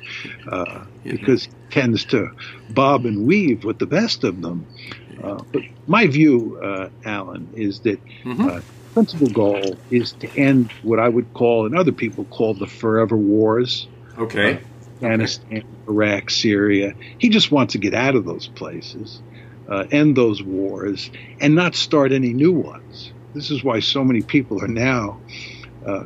[0.50, 2.28] uh, because he tends to
[2.68, 4.68] bob and weave with the best of them.
[5.22, 8.48] Uh, but my view, uh, Alan, is that Mhm.
[8.48, 8.60] uh,
[8.94, 13.16] principal goal is to end what I would call, and other people call, the forever
[13.16, 13.88] wars.
[14.18, 14.60] okay.
[15.02, 16.94] Afghanistan, Iraq, Syria.
[17.18, 19.22] He just wants to get out of those places,
[19.70, 23.14] uh, end those wars, and not start any new ones.
[23.34, 25.22] This is why so many people are now
[25.86, 26.04] uh,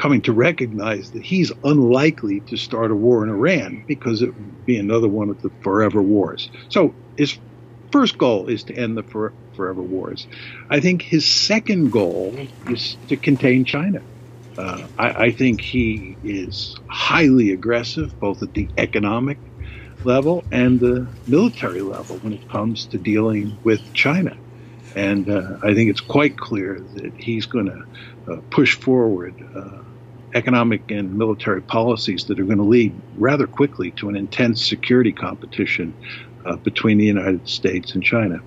[0.00, 4.64] coming to recognize that he's unlikely to start a war in Iran because it would
[4.66, 6.50] be another one of the forever wars.
[6.68, 7.38] So his
[7.92, 10.26] first goal is to end the for, forever wars.
[10.70, 14.00] I think his second goal is to contain China.
[14.58, 19.40] Uh, I, I think he is highly aggressive, both at the economic
[20.04, 24.36] level and the military level when it comes to dealing with China.
[24.94, 29.82] And uh, I think it's quite clear that he's going to uh, push forward uh,
[30.34, 35.12] economic and military policies that are going to lead rather quickly to an intense security
[35.12, 35.94] competition
[36.44, 38.40] uh, between the United States and China.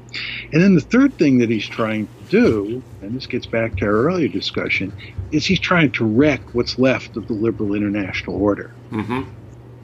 [0.53, 3.85] And then the third thing that he's trying to do, and this gets back to
[3.85, 4.93] our earlier discussion,
[5.31, 8.73] is he's trying to wreck what's left of the liberal international order.
[8.91, 9.23] Mm-hmm.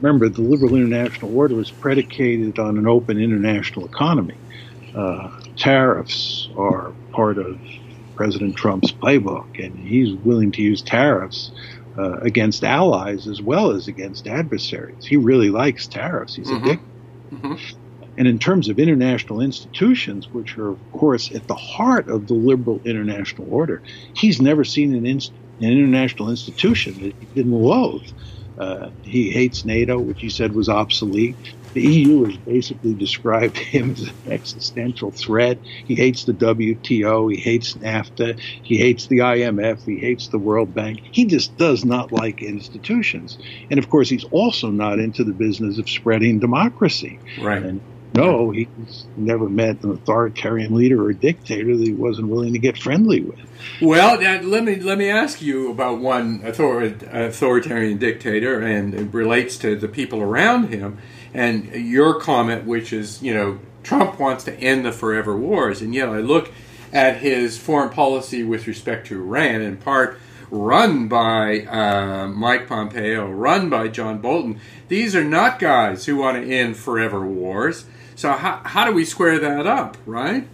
[0.00, 4.36] Remember, the liberal international order was predicated on an open international economy.
[4.94, 7.58] Uh, tariffs are part of
[8.14, 11.50] President Trump's playbook, and he's willing to use tariffs
[11.98, 15.04] uh, against allies as well as against adversaries.
[15.04, 16.34] He really likes tariffs.
[16.34, 16.64] He's mm-hmm.
[16.64, 16.88] addicted.
[17.32, 17.78] Mm-hmm.
[18.16, 22.34] And in terms of international institutions, which are, of course, at the heart of the
[22.34, 23.82] liberal international order,
[24.14, 28.08] he's never seen an, inst- an international institution that he didn't loathe.
[28.58, 31.36] Uh, he hates NATO, which he said was obsolete.
[31.74, 35.58] The EU has basically described him as an existential threat.
[35.86, 37.32] He hates the WTO.
[37.32, 38.38] He hates NAFTA.
[38.62, 39.84] He hates the IMF.
[39.84, 41.00] He hates the World Bank.
[41.10, 43.38] He just does not like institutions.
[43.70, 47.18] And of course, he's also not into the business of spreading democracy.
[47.40, 47.62] Right.
[47.62, 47.80] And
[48.14, 52.78] no, he's never met an authoritarian leader or dictator that he wasn't willing to get
[52.78, 53.38] friendly with.
[53.82, 59.58] Well, let me let me ask you about one author, authoritarian dictator, and it relates
[59.58, 60.98] to the people around him.
[61.32, 65.92] And your comment, which is, you know, Trump wants to end the forever wars, and
[65.92, 66.52] yet I look
[66.92, 73.28] at his foreign policy with respect to Iran, in part run by uh, Mike Pompeo,
[73.28, 74.60] run by John Bolton.
[74.86, 77.86] These are not guys who want to end forever wars.
[78.16, 80.46] So how, how do we square that up, right?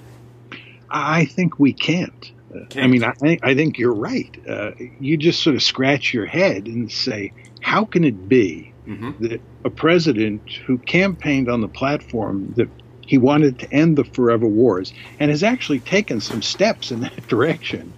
[0.91, 2.33] I think we can't.
[2.71, 2.77] can't.
[2.77, 4.35] I mean, I, I think you're right.
[4.49, 9.25] Uh, you just sort of scratch your head and say, how can it be mm-hmm.
[9.25, 12.69] that a president who campaigned on the platform that
[13.07, 17.27] he wanted to end the forever wars and has actually taken some steps in that
[17.29, 17.93] direction,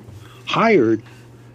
[0.46, 1.03] hired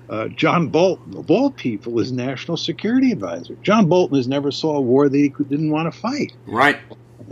[0.09, 3.55] uh, John Bolton, of all people, as national security advisor.
[3.61, 6.33] John Bolton has never saw a war that he didn't want to fight.
[6.45, 6.77] Right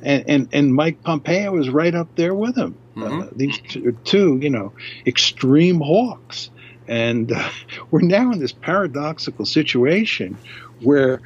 [0.03, 2.77] and, and, and Mike Pompeo is right up there with him.
[2.95, 3.21] Uh, mm-hmm.
[3.21, 4.73] Uh, these two, two, you know,
[5.05, 6.49] extreme hawks.
[6.87, 7.49] And uh,
[7.91, 10.37] we're now in this paradoxical situation
[10.81, 11.21] where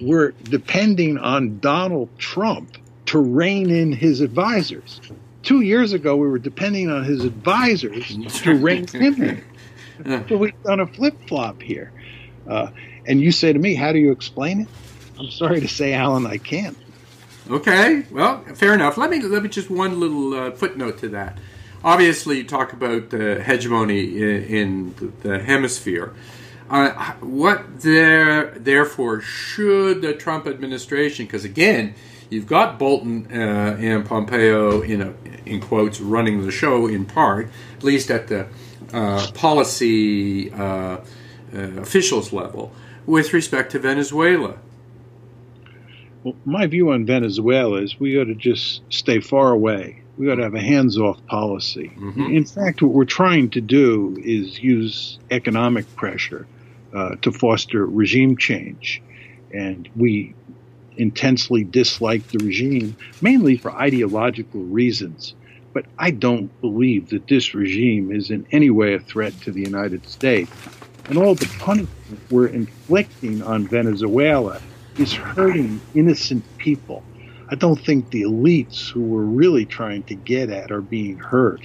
[0.00, 5.00] we're depending on Donald Trump to rein in his advisors.
[5.42, 8.08] Two years ago, we were depending on his advisors
[8.42, 9.44] to rein him in.
[10.30, 11.92] So we've done a flip flop here.
[12.48, 12.70] Uh,
[13.06, 14.68] and you say to me, how do you explain it?
[15.18, 16.74] I'm sorry to say, Alan, I can't.
[17.50, 18.96] Okay, well, fair enough.
[18.96, 21.36] Let me let me just one little uh, footnote to that.
[21.82, 26.14] Obviously, you talk about uh, hegemony in, in, the hemisphere.
[26.68, 31.26] Uh, what there, therefore, should the Trump administration?
[31.26, 31.94] Because again,
[32.28, 37.48] you've got Bolton uh, and Pompeo, in a, in quotes, running the show in part,
[37.76, 38.46] at least at the
[38.92, 40.98] uh, policy uh,
[41.52, 42.70] officials level,
[43.06, 44.56] with respect to Venezuela.
[46.22, 50.02] Well, my view on Venezuela is we ought to just stay far away.
[50.18, 51.90] We ought to have a hands off policy.
[51.96, 52.36] Mm-hmm.
[52.36, 56.46] In fact, what we're trying to do is use economic pressure
[56.94, 59.00] uh, to foster regime change.
[59.54, 60.34] And we
[60.96, 65.34] intensely dislike the regime, mainly for ideological reasons.
[65.72, 69.62] But I don't believe that this regime is in any way a threat to the
[69.62, 70.50] United States.
[71.06, 71.90] And all the punishment
[72.30, 74.60] we're inflicting on Venezuela
[75.00, 77.02] is hurting innocent people.
[77.48, 81.62] I don't think the elites who we're really trying to get at are being hurt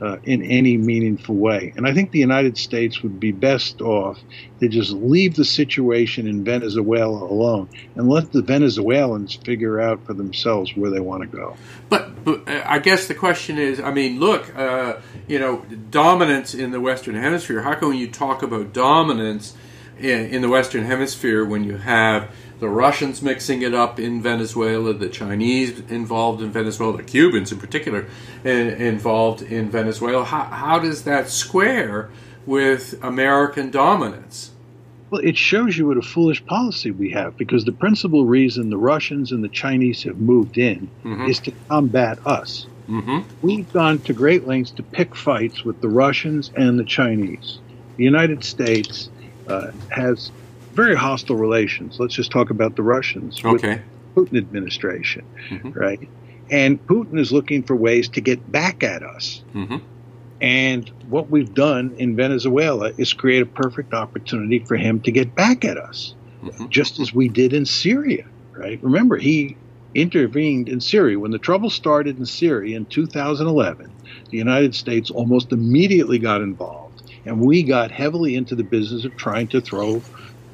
[0.00, 1.74] uh, in any meaningful way.
[1.76, 4.18] And I think the United States would be best off
[4.60, 10.14] to just leave the situation in Venezuela alone and let the Venezuelans figure out for
[10.14, 11.56] themselves where they want to go.
[11.90, 14.96] But, but uh, I guess the question is I mean, look, uh,
[15.28, 19.54] you know, dominance in the Western Hemisphere, how can you talk about dominance
[19.98, 24.92] in, in the Western Hemisphere when you have the Russians mixing it up in Venezuela,
[24.92, 28.06] the Chinese involved in Venezuela, the Cubans in particular
[28.44, 30.24] involved in Venezuela.
[30.24, 32.10] How, how does that square
[32.46, 34.52] with American dominance?
[35.10, 38.76] Well, it shows you what a foolish policy we have because the principal reason the
[38.76, 41.26] Russians and the Chinese have moved in mm-hmm.
[41.26, 42.66] is to combat us.
[42.88, 43.20] Mm-hmm.
[43.42, 47.58] We've gone to great lengths to pick fights with the Russians and the Chinese.
[47.96, 49.10] The United States
[49.48, 50.30] uh, has
[50.72, 51.98] very hostile relations.
[51.98, 53.44] Let's just talk about the Russians.
[53.44, 53.82] Okay.
[54.14, 55.70] Putin administration, mm-hmm.
[55.70, 56.08] right?
[56.50, 59.42] And Putin is looking for ways to get back at us.
[59.54, 59.76] Mm-hmm.
[60.40, 65.34] And what we've done in Venezuela is create a perfect opportunity for him to get
[65.34, 66.68] back at us, mm-hmm.
[66.68, 68.82] just as we did in Syria, right?
[68.82, 69.56] Remember, he
[69.94, 71.18] intervened in Syria.
[71.18, 73.92] When the trouble started in Syria in 2011,
[74.30, 79.16] the United States almost immediately got involved, and we got heavily into the business of
[79.16, 80.02] trying to throw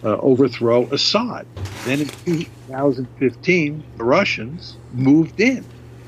[0.04, 1.46] uh, overthrow Assad.
[1.84, 5.64] Then in 2015, the Russians moved in,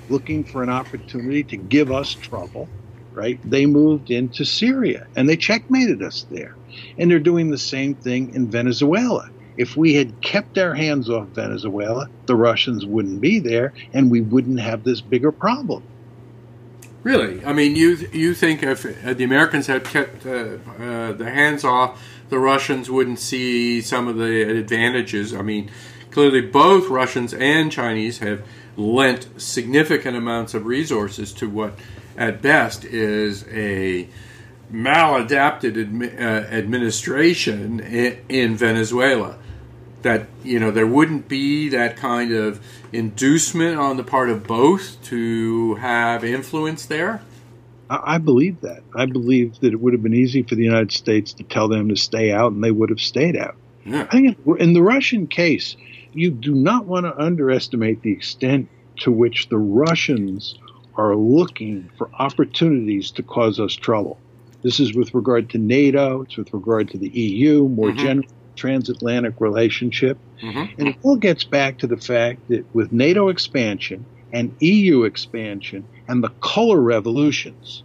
[0.09, 2.68] looking for an opportunity to give us trouble.
[3.12, 3.41] Right?
[3.45, 6.55] They moved into Syria and they checkmated us there.
[6.99, 9.28] And they're doing the same thing in Venezuela.
[9.57, 14.20] If we had kept our hands off Venezuela, the Russians wouldn't be there and we
[14.20, 15.82] wouldn't have this bigger problem.
[17.03, 17.45] Really?
[17.45, 21.64] I mean, you you think if uh, the Americans had kept uh, uh, their hands
[21.64, 25.35] off the Russians wouldn't see some of the advantages.
[25.35, 25.70] I mean,
[26.11, 28.43] clearly both Russians and Chinese have
[28.76, 31.79] lent significant amounts of resources to what,
[32.16, 34.09] at best, is a
[34.72, 39.39] maladapted admi- uh, administration in, in Venezuela.
[40.03, 45.03] That you know there wouldn't be that kind of inducement on the part of both
[45.05, 47.22] to have influence there.
[47.91, 48.82] I believe that.
[48.95, 51.89] I believe that it would have been easy for the United States to tell them
[51.89, 53.57] to stay out, and they would have stayed out.
[53.84, 54.03] Yeah.
[54.03, 55.76] I think in the Russian case,
[56.12, 58.68] you do not want to underestimate the extent
[59.01, 60.59] to which the Russians
[60.97, 64.18] are looking for opportunities to cause us trouble.
[64.62, 67.99] This is with regard to NATO, it's with regard to the EU, more mm-hmm.
[67.99, 70.18] general transatlantic relationship.
[70.43, 70.80] Mm-hmm.
[70.80, 75.85] And it all gets back to the fact that with NATO expansion and EU expansion,
[76.07, 77.83] and the color revolutions,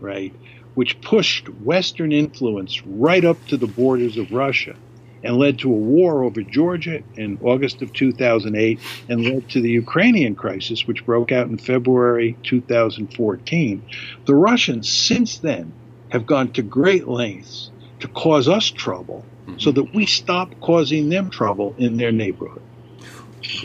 [0.00, 0.34] right,
[0.74, 4.74] which pushed Western influence right up to the borders of Russia
[5.22, 8.78] and led to a war over Georgia in August of 2008
[9.08, 13.82] and led to the Ukrainian crisis, which broke out in February 2014.
[14.26, 15.72] The Russians, since then,
[16.10, 17.70] have gone to great lengths
[18.00, 19.58] to cause us trouble mm-hmm.
[19.58, 22.62] so that we stop causing them trouble in their neighborhood.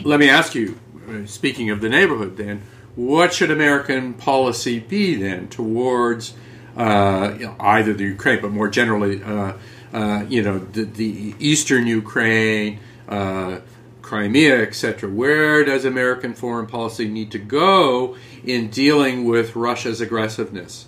[0.02, 0.78] Let me ask you,
[1.26, 2.62] speaking of the neighborhood, then,
[2.94, 6.34] what should American policy be then towards
[6.76, 9.52] uh, you know, either the Ukraine, but more generally, uh,
[9.92, 13.60] uh, you know, the, the, eastern Ukraine, uh,
[14.02, 15.08] Crimea, etc.
[15.08, 20.86] Where does American foreign policy need to go in dealing with Russia's aggressiveness?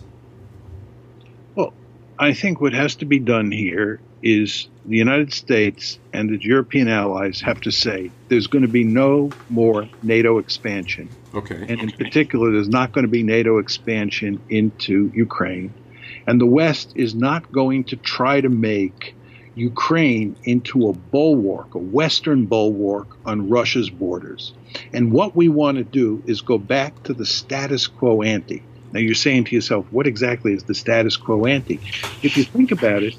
[1.54, 1.72] Well,
[2.18, 6.88] I think what has to be done here is the United States and its European
[6.88, 11.08] allies have to say there's going to be no more NATO expansion.
[11.34, 11.66] Okay.
[11.68, 15.74] And in particular, there's not going to be NATO expansion into Ukraine.
[16.26, 19.14] And the West is not going to try to make
[19.54, 24.52] Ukraine into a bulwark, a Western bulwark on Russia's borders.
[24.92, 28.62] And what we want to do is go back to the status quo ante.
[28.92, 31.80] Now, you're saying to yourself, what exactly is the status quo ante?
[32.22, 33.16] If you think about it,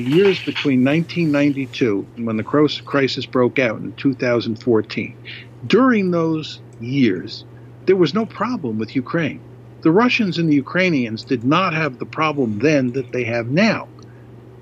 [0.00, 2.44] the years between 1992 and when the
[2.86, 5.18] crisis broke out in 2014,
[5.66, 7.44] during those years,
[7.86, 9.44] there was no problem with Ukraine.
[9.82, 13.90] The Russians and the Ukrainians did not have the problem then that they have now.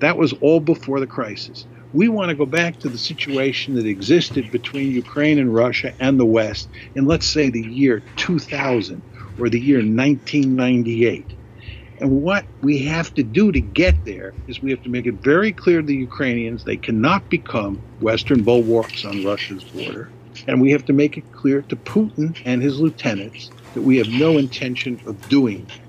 [0.01, 1.67] That was all before the crisis.
[1.93, 6.19] We want to go back to the situation that existed between Ukraine and Russia and
[6.19, 9.03] the West in, let's say, the year 2000
[9.37, 11.33] or the year 1998.
[11.99, 15.15] And what we have to do to get there is we have to make it
[15.15, 20.09] very clear to the Ukrainians they cannot become Western bulwarks on Russia's border.
[20.47, 24.07] And we have to make it clear to Putin and his lieutenants that we have
[24.07, 25.79] no intention of doing that.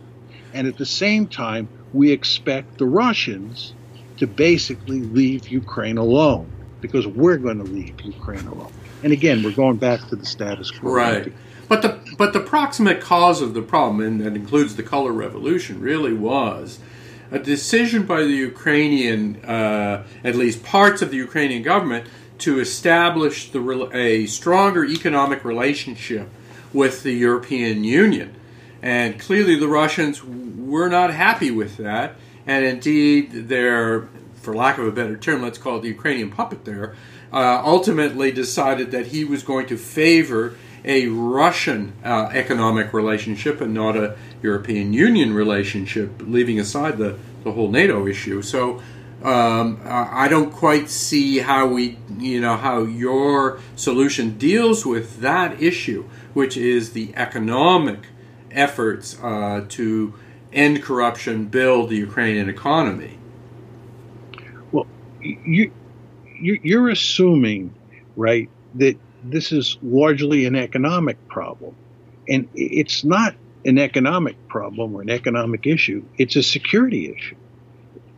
[0.53, 3.73] And at the same time, we expect the Russians
[4.19, 6.51] to basically leave Ukraine alone
[6.81, 8.73] because we're going to leave Ukraine alone.
[9.03, 10.93] And again, we're going back to the status quo.
[10.93, 11.33] Right.
[11.69, 15.81] But the but the proximate cause of the problem, and that includes the color revolution,
[15.81, 16.79] really was
[17.31, 22.07] a decision by the Ukrainian, uh, at least parts of the Ukrainian government,
[22.41, 26.29] to establish the, a stronger economic relationship
[26.75, 28.35] with the European Union.
[28.83, 32.17] And clearly, the Russians were not happy with that,
[32.47, 34.11] and indeed, their,
[34.43, 36.95] for lack of a better term, let's call it the Ukrainian puppet there,
[37.33, 40.55] uh, ultimately decided that he was going to favor
[40.85, 47.53] a Russian uh, economic relationship and not a European Union relationship, leaving aside the, the
[47.53, 48.43] whole NATO issue.
[48.43, 48.81] So
[49.23, 55.63] um, I don't quite see how we, you know, how your solution deals with that
[55.63, 58.07] issue, which is the economic
[58.51, 60.15] efforts uh, to
[60.53, 63.19] end corruption, build the Ukrainian economy.
[64.73, 64.87] Well,
[65.21, 65.71] you,
[66.41, 67.75] you you're assuming,
[68.17, 71.75] right, that this is largely an economic problem,
[72.29, 76.03] and it's not an economic problem or an economic issue.
[76.17, 77.37] It's a security issue.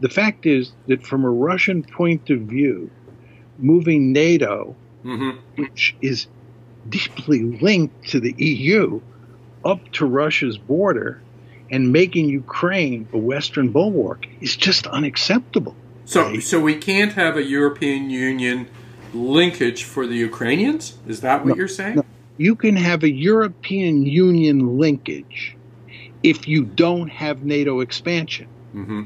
[0.00, 2.90] The fact is that from a Russian point of view,
[3.58, 5.60] moving NATO, Mm-hmm.
[5.60, 6.28] which is
[6.88, 9.00] deeply linked to the EU,
[9.64, 11.20] up to Russia's border
[11.72, 15.74] and making Ukraine a Western bulwark is just unacceptable.
[16.04, 16.42] So, Right.
[16.42, 18.68] so we can't have a European Union
[19.14, 20.96] linkage for the Ukrainians.
[21.06, 21.96] Is that what No, you're saying?
[21.96, 22.04] no.
[22.38, 25.56] You can have a European Union linkage
[26.22, 28.48] if you don't have NATO expansion.
[28.74, 29.02] Mm-hmm.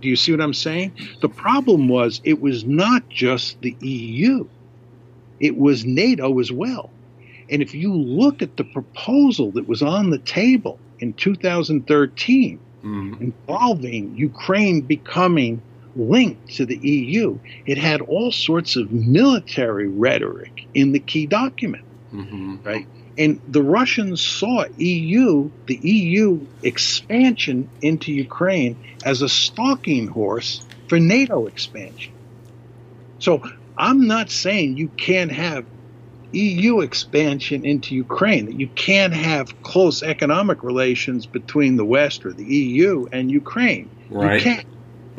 [0.00, 0.92] Do you see what I'm saying?
[1.20, 4.46] The problem was it was not just the EU,
[5.40, 6.90] it was NATO as well.
[7.50, 13.22] And if you look at the proposal that was on the table in 2013 Mm-hmm.
[13.22, 15.60] involving Ukraine becoming
[15.96, 21.84] linked to the EU, it had all sorts of military rhetoric in the key document
[22.12, 22.56] Mm-hmm.
[22.64, 22.86] right?
[23.18, 30.98] And the Russians saw EU, the EU expansion into Ukraine as a stalking horse for
[30.98, 32.12] NATO expansion.
[33.18, 33.42] So
[33.76, 35.66] I'm not saying you can't have
[36.32, 42.32] EU expansion into Ukraine, that you can't have close economic relations between the West or
[42.32, 43.90] the EU and Ukraine.
[44.08, 44.36] Right.
[44.36, 44.66] You can't.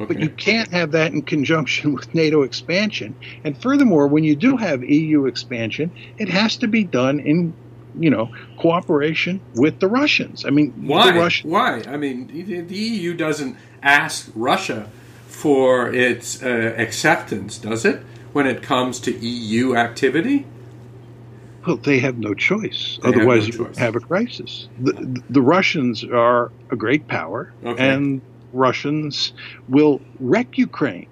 [0.01, 0.13] Okay.
[0.13, 3.15] But you can't have that in conjunction with NATO expansion.
[3.43, 7.53] And furthermore, when you do have EU expansion, it has to be done in,
[7.99, 10.45] you know, cooperation with the Russians.
[10.45, 11.29] I mean, Why?
[11.43, 11.83] Why?
[11.87, 12.27] I mean,
[12.67, 14.89] the EU doesn't ask Russia
[15.27, 18.01] for its uh, acceptance, does it?
[18.33, 20.45] When it comes to EU activity,
[21.65, 22.99] Well, they have no choice.
[23.01, 24.67] They have no Otherwise, you have a crisis.
[24.79, 27.89] The, the Russians are a great power, Okay.
[27.89, 28.21] and
[28.53, 29.33] Russians
[29.69, 31.07] will wreck Ukraine.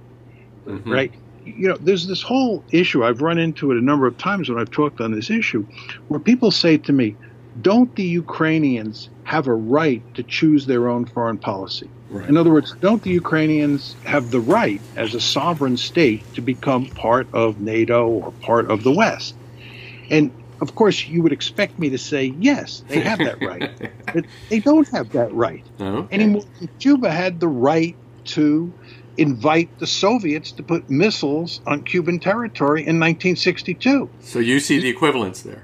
[0.68, 0.86] Mhm.
[0.86, 1.12] right?
[1.46, 3.04] You know, there's this whole issue.
[3.04, 5.66] I've run into it a number of times when I've talked on this issue,
[6.08, 7.16] where people say to me,
[7.62, 12.30] "Don't the Ukrainians have a right to choose their own foreign policy?" Right.
[12.30, 16.88] In other words, don't the Ukrainians have the right, as a sovereign state, to become
[16.88, 19.36] part of NATO or part of the West?
[20.10, 20.32] And
[20.62, 23.70] of course, you would expect me to say, yes, they have that right.
[24.14, 26.16] but they don't have that right Okay.
[26.16, 26.44] anymore.
[26.80, 27.96] Cuba had the right
[28.26, 28.74] to
[29.18, 34.10] invite the Soviets to put missiles on Cuban territory in 1962.
[34.22, 35.64] So you see the equivalence there.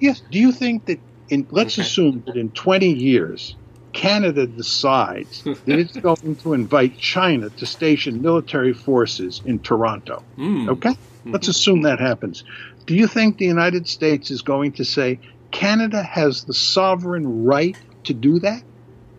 [0.00, 0.22] Yes.
[0.30, 0.98] Do you think that
[1.28, 1.82] in let's Okay.
[1.82, 3.54] assume that in 20 years
[3.92, 10.22] Canada decides that it's going to invite China to station military forces in Toronto?
[10.38, 10.68] Mm.
[10.70, 10.96] Okay?
[11.26, 12.44] Let's assume that happens.
[12.86, 15.20] Do you think the United States is going to say
[15.50, 18.62] Canada has the sovereign right to do that?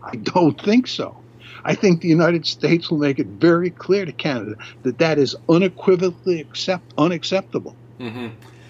[0.02, 1.16] I don't think so.
[1.64, 5.36] I think the United States will make it very clear to Canada that that is
[5.48, 7.76] unequivocally accept, unacceptable.
[7.98, 8.28] hmm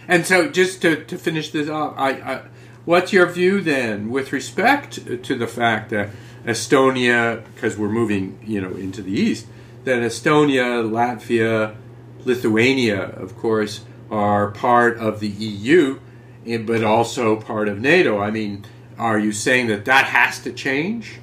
[0.09, 2.43] And so, just to, to finish this off, I, I,
[2.84, 6.11] what's your view then with respect to the fact that
[6.45, 9.47] Estonia, because we're moving, you know, into the east,
[9.84, 11.76] that Estonia, Latvia,
[12.24, 13.80] Lithuania, of course,
[14.13, 15.99] are part of the EU,
[16.45, 18.21] but also part of NATO.
[18.21, 18.65] I mean,
[18.99, 21.19] are you saying that that has to change?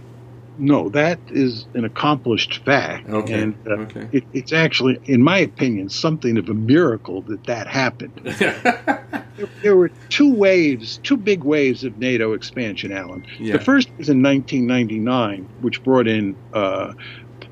[0.57, 3.07] No, that is an accomplished fact.
[3.07, 4.09] Okay, And uh, okay.
[4.11, 8.19] it, it's actually, in my opinion, something of a miracle that that happened.
[8.23, 13.25] there, there were two waves, two big waves of NATO expansion, Alan.
[13.39, 13.53] Yeah.
[13.53, 16.93] The first was in 1999, which brought in uh,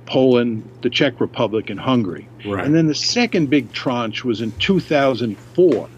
[0.08, 2.28] Poland, the Czech Republic, and Hungary.
[2.46, 2.66] right.
[2.66, 5.90] And then the second big tranche was in 2004.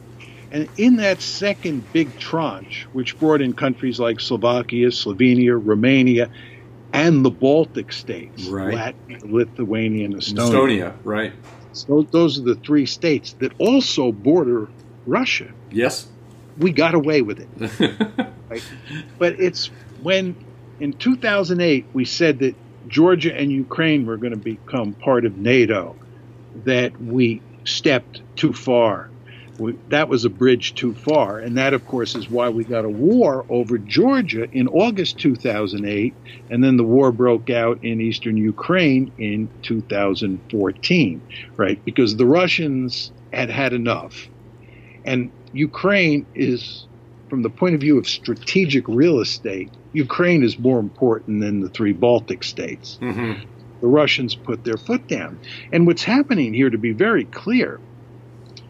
[0.52, 6.30] And in that second big tranche, which brought in countries like Slovakia, Slovenia, Romania,
[6.92, 8.96] and the Baltic states, Right.
[9.08, 10.50] Latvia, Lithuania, and Estonia.
[10.50, 11.34] Estonia, right?
[11.74, 14.68] So those are the three states that also border
[15.06, 15.50] Russia.
[15.72, 16.08] Yes.
[16.58, 17.50] We got away with it.
[18.50, 18.64] Right?
[19.20, 19.70] But it's
[20.02, 20.36] when
[20.80, 22.56] in 2008 we said that
[22.88, 25.96] Georgia and Ukraine were going to become part of NATO
[26.66, 29.10] that we stepped too far.
[29.58, 31.40] We, that was a bridge too far.
[31.40, 36.14] And that, of course, is why we got a war over Georgia in August 2008.
[36.50, 41.22] And then the war broke out in eastern Ukraine in 2014,
[41.58, 41.84] right?
[41.84, 44.30] Because the Russians had had enough.
[45.06, 46.86] And Ukraine is,
[47.30, 51.70] from the point of view of strategic real estate, Ukraine is more important than the
[51.70, 52.98] three Baltic states.
[53.00, 53.34] hmm
[53.82, 55.40] The Russians put their foot down.
[55.72, 57.82] And what's happening here, to be very clear,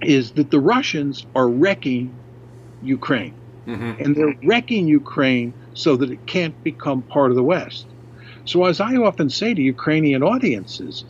[0.02, 2.20] is that the Russians are wrecking
[2.82, 3.36] Ukraine.
[3.66, 7.94] hmm And they're wrecking Ukraine so that it can't become part of the West.
[8.46, 11.06] So, as I often say to Ukrainian audiences,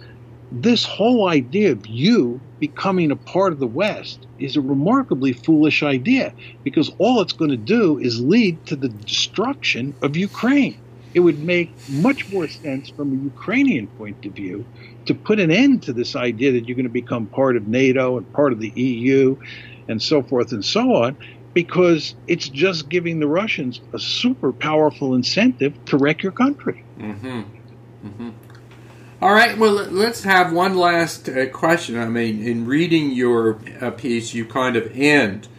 [0.51, 5.83] this whole idea of you becoming a part of the West is a remarkably foolish
[5.83, 6.33] idea
[6.63, 10.81] because all it's going to do is lead to the destruction of Ukraine.
[11.13, 14.65] It would make much more sense from a Ukrainian point of view
[15.05, 18.17] to put an end to this idea that you're going to become part of NATO
[18.17, 19.35] and part of the EU
[19.87, 21.17] and so forth and so on
[21.53, 26.85] because it's just giving the Russians a super powerful incentive to wreck your country.
[26.99, 27.41] Mm-hmm.
[28.05, 28.29] Mm-hmm.
[29.21, 31.99] All right, well, let's have one last uh, question.
[31.99, 35.49] I mean, in reading your uh, piece, you kind of end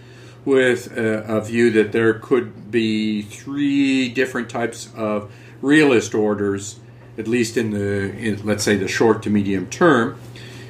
[0.46, 5.30] with uh, a view that there could be three different types of
[5.60, 6.80] realist orders,
[7.18, 10.18] at least in the, in, let's say, the short to medium term.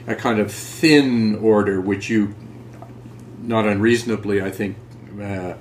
[0.09, 2.35] A kind of thin order, which you,
[3.41, 4.77] not unreasonably, I think,
[5.23, 5.55] uh,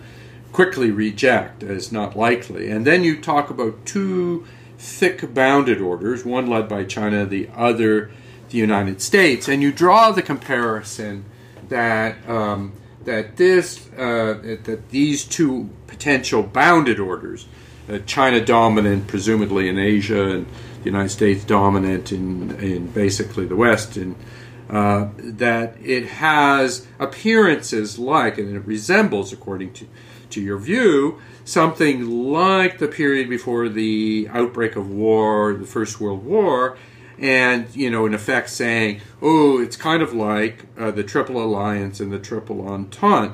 [0.52, 2.72] quickly reject as not likely.
[2.72, 4.48] And then you talk about two
[4.80, 8.10] thick bounded orders, one led by China, the other
[8.50, 11.26] the United States, and you draw the comparison
[11.68, 12.74] that um,
[13.04, 17.46] that this uh, that these two potential bounded orders,
[17.90, 20.48] uh, China dominant presumably in Asia and
[20.80, 24.16] the United States dominant in in basically the West, and
[24.70, 29.86] uh, that it has appearances like and it resembles, according to
[30.32, 36.26] to your view, something like the period before the outbreak of war, the First World
[36.26, 36.78] War,
[37.18, 42.00] and you know, in effect, saying, "Oh, it's kind of like uh, the Triple Alliance
[42.00, 43.34] and the Triple Entente."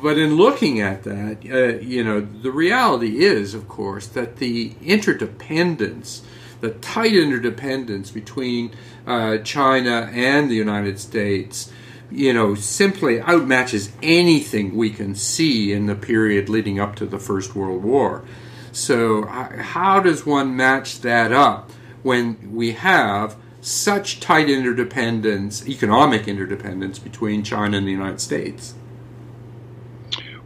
[0.00, 4.74] But in looking at that, uh, you know, the reality is, of course, that the
[4.82, 6.22] interdependence,
[6.60, 8.70] the tight interdependence between
[9.06, 11.72] uh, China and the United States
[12.10, 17.18] you know, simply outmatches anything we can see in the period leading up to the
[17.18, 18.24] First World War.
[18.72, 21.70] So, how does one match that up
[22.02, 28.74] when we have such tight interdependence, economic interdependence between China and the United States?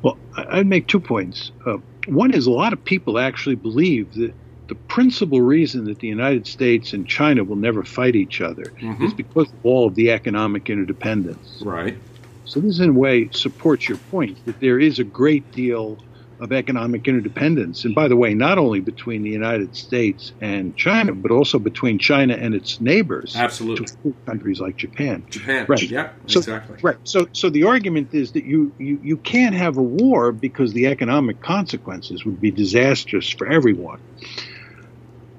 [0.02, 1.52] Well, I'd make two points.
[1.64, 4.34] Uh, one is a lot of people actually believe that
[4.68, 9.04] the principal reason that the United States and China will never fight each other mm-hmm.
[9.04, 11.62] is because of all of the economic interdependence.
[11.64, 11.96] Right.
[12.44, 15.98] So this, in a way, supports your point that there is a great deal
[16.42, 17.84] of economic interdependence.
[17.84, 22.00] And by the way, not only between the United States and China, but also between
[22.00, 23.36] China and its neighbors.
[23.36, 23.86] Absolutely.
[24.26, 25.24] Countries like Japan.
[25.30, 25.66] Japan.
[25.68, 25.82] Right.
[25.82, 26.78] Yeah, so, exactly.
[26.82, 26.96] Right.
[27.04, 30.88] So so the argument is that you, you, you can't have a war because the
[30.88, 34.00] economic consequences would be disastrous for everyone.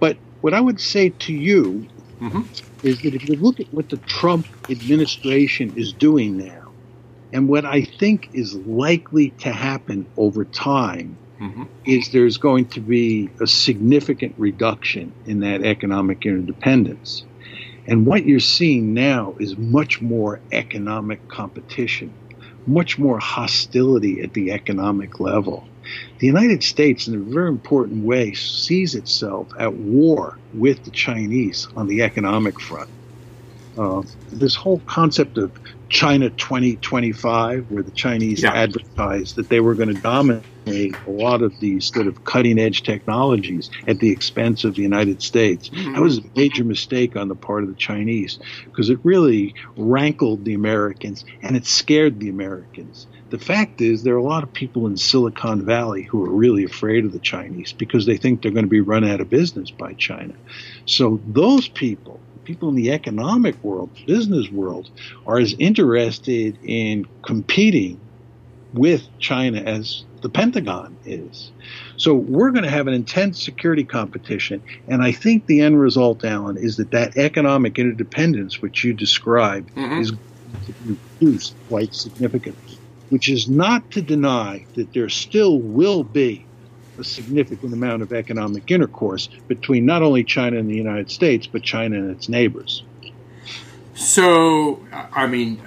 [0.04, 1.88] But what I would say to you
[2.20, 2.41] mm-hmm.
[2.86, 6.74] is that if you look at what the Trump administration is doing now,
[7.32, 11.64] and what I think is likely to happen over time, mm-hmm.
[11.86, 17.24] is there's going to be a significant reduction in that economic interdependence.
[17.88, 22.14] And what you're seeing now is much more economic competition,
[22.68, 25.66] much more hostility at the economic level.
[26.19, 31.67] The United States, in a very important way, sees itself at war with the Chinese
[31.75, 32.89] on the economic front.
[33.77, 35.51] Uh, this whole concept of
[35.89, 38.51] China 2025, where the Chinese yeah.
[38.51, 42.84] advertised that they were going to dominate a lot of these sort of cutting edge
[42.84, 45.69] technologies at the expense of the United States.
[45.69, 45.93] Mm-hmm.
[45.93, 50.45] That was a major mistake on the part of the Chinese because it really rankled
[50.45, 54.53] the Americans and it scared the Americans the fact is, there are a lot of
[54.53, 58.51] people in Silicon Valley who are really afraid of the Chinese because they think they're
[58.51, 60.36] going to be run out of business by China.
[60.86, 64.91] So those people, people in the economic world, business world,
[65.25, 67.99] are as interested in competing
[68.71, 71.51] with China as the Pentagon is.
[71.97, 76.23] So we're going to have an intense security competition, and I think the end result,
[76.23, 80.01] Alan, is that that economic interdependence which you described mm-hmm.
[80.01, 80.21] is going
[80.67, 82.72] to be reduced quite significantly
[83.14, 86.43] which is not to deny that there still will be
[86.97, 91.61] a significant amount of economic intercourse between not only China and the United States, but
[91.61, 92.82] China and its neighbors.
[93.93, 95.61] So, I mean,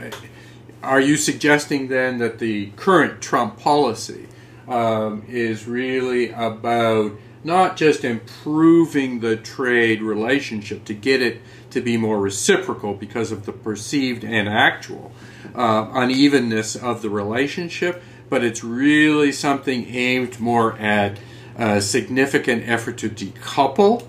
[0.83, 4.27] are you suggesting then that the current Trump policy
[4.67, 7.13] um, is really about
[7.47, 11.41] not just improving the trade relationship to get it
[11.71, 15.13] to be more reciprocal because of the perceived and actual,
[15.55, 21.19] uh, unevenness of the relationship, but it's really something aimed more at
[21.57, 24.05] a significant effort to decouple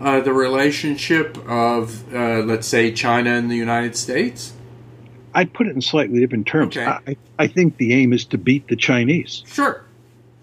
[0.00, 4.54] uh, the relationship of, uh, let's say, China and the United States?
[5.34, 6.76] I'd put it in slightly different terms.
[6.76, 6.86] Okay.
[6.86, 9.42] I, I think the aim is to beat the Chinese.
[9.46, 9.84] Sure.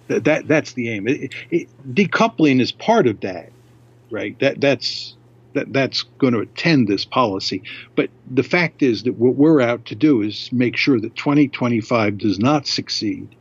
[0.08, 1.08] That, that that's the aim.
[1.08, 3.51] It, it, decoupling is part of that,
[4.12, 4.38] right?
[4.39, 5.16] That that's
[5.53, 7.64] that that's going to attend this policy.
[7.95, 12.18] But the fact is that what we're out to do is make sure that 2025
[12.18, 13.36] does not succeed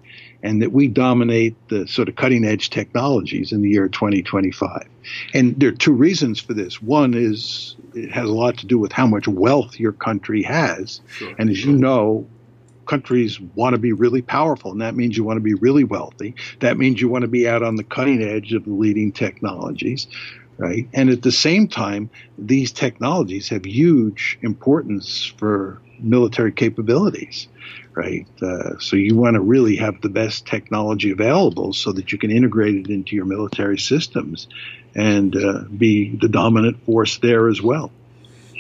[0.45, 4.87] and that we dominate the sort of cutting edge technologies in the year 2025.
[5.33, 6.83] And there are two reasons for this.
[6.83, 11.01] One is it has a lot to do with how much wealth your country has.
[11.09, 11.35] Sure.
[11.39, 12.27] And as you know,
[12.87, 16.35] countries want to be really powerful, and that means you want to be really wealthy.
[16.61, 20.07] That means you want to be out on the cutting edge of the leading technologies,
[20.59, 20.89] right?
[20.93, 27.49] And at the same time, these technologies have huge importance for military capabilities,
[27.95, 28.27] right?
[28.43, 32.31] Uh, so you want to really have the best technology available so that you can
[32.31, 34.49] integrate it into your military systems
[34.95, 37.91] and uh, be the dominant force there as well.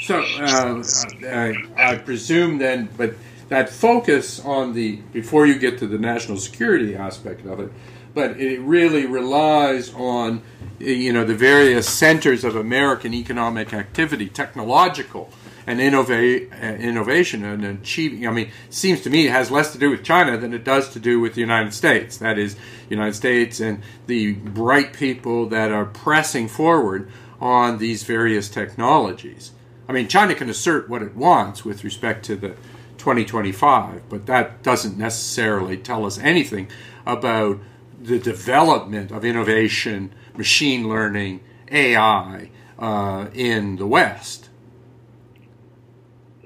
[0.01, 0.83] So uh,
[1.25, 3.14] I, I presume then, but
[3.49, 7.70] that focus on the before you get to the national security aspect of it,
[8.14, 10.42] but it really relies on
[10.78, 15.30] you know the various centers of American economic activity, technological
[15.66, 18.26] and uh, innovation and achieving.
[18.26, 20.90] I mean, seems to me it has less to do with China than it does
[20.90, 22.18] to do with the United States.
[22.18, 22.57] That is,
[22.90, 29.53] United States and the bright people that are pressing forward on these various technologies.
[29.88, 32.57] I mean, China can assert what it wants with respect to the
[33.05, 36.66] 2025, but that doesn't necessarily tell us anything
[37.05, 37.61] about
[38.00, 41.40] the development of innovation, machine learning,
[41.70, 42.48] AI
[42.78, 44.48] uh, in the West.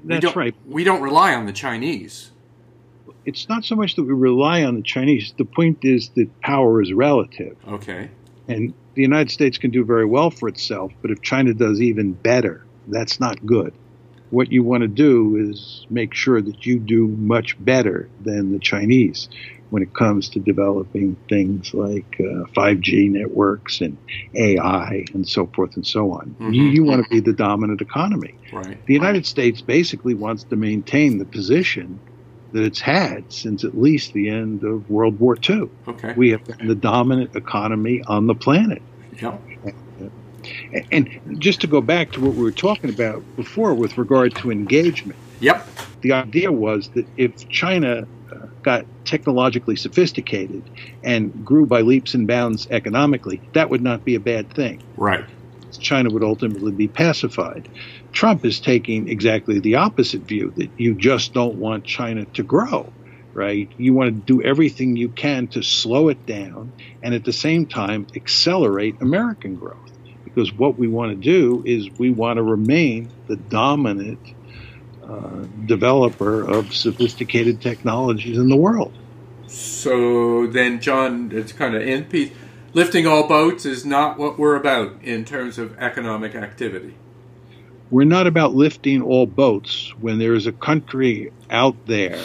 [0.02, 0.54] That's we right.
[0.66, 2.32] We don't rely on the Chinese.
[3.24, 5.32] It's not so much that we rely on the Chinese.
[5.38, 7.56] The point is that power is relative.
[7.68, 8.10] Okay.
[8.48, 12.14] And the United States can do very well for itself, but if China does even
[12.14, 13.72] better, that's not good
[14.30, 18.58] what you want to do is make sure that you do much better than the
[18.58, 19.28] Chinese
[19.70, 23.98] when it comes to developing things like uh, 5G networks and
[24.34, 26.36] AI and so forth and so on.
[26.40, 26.52] Mm-hmm.
[26.52, 28.34] You, you want to be the dominant economy.
[28.52, 28.84] Right.
[28.86, 32.00] The United States basically wants to maintain the position
[32.52, 35.68] that it's had since at least the end of World War II.
[35.86, 36.14] Okay.
[36.16, 38.82] We have been the dominant economy on the planet.
[39.20, 39.42] Yep.
[40.90, 44.50] And just to go back to what we were talking about before with regard to
[44.50, 45.18] engagement.
[45.40, 45.66] Yep.
[46.00, 50.62] The idea was that if China uh, got technologically sophisticated
[51.02, 54.82] and grew by leaps and bounds economically, that would not be a bad thing.
[54.96, 55.24] Right.
[55.78, 57.68] China would ultimately be pacified.
[58.12, 62.90] Trump is taking exactly the opposite view that you just don't want China to grow,
[63.32, 63.70] right?
[63.76, 66.72] You want to do everything you can to slow it down
[67.02, 69.87] and at the same time accelerate American growth
[70.28, 74.20] because what we want to do is we want to remain the dominant
[75.08, 78.92] uh, developer of sophisticated technologies in the world.
[79.46, 82.30] So then, John, it's kind of in piece.
[82.74, 86.94] Lifting all boats is not what we're about in terms of economic activity.
[87.90, 92.20] We're not about lifting all boats when there is a country out there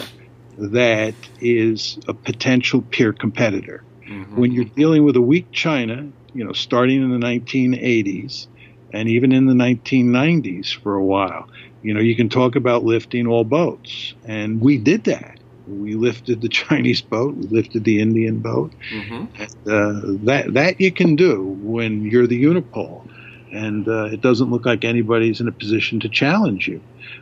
[0.58, 3.82] that is a potential peer competitor.
[4.06, 4.36] Mm-hmm.
[4.38, 8.46] When you're dealing with a weak China you know, starting in the 1980s
[8.94, 11.48] and even in the 1990s for a while.
[11.82, 15.38] You know, you can talk about lifting all boats, and we did that.
[15.66, 18.72] We lifted the Chinese boat, we lifted the Indian boat.
[18.90, 19.42] Mm-hmm.
[19.42, 23.06] And, uh, that that you can do when you're the unipole,
[23.52, 26.80] and uh, it doesn't look like anybody's in a position to challenge you.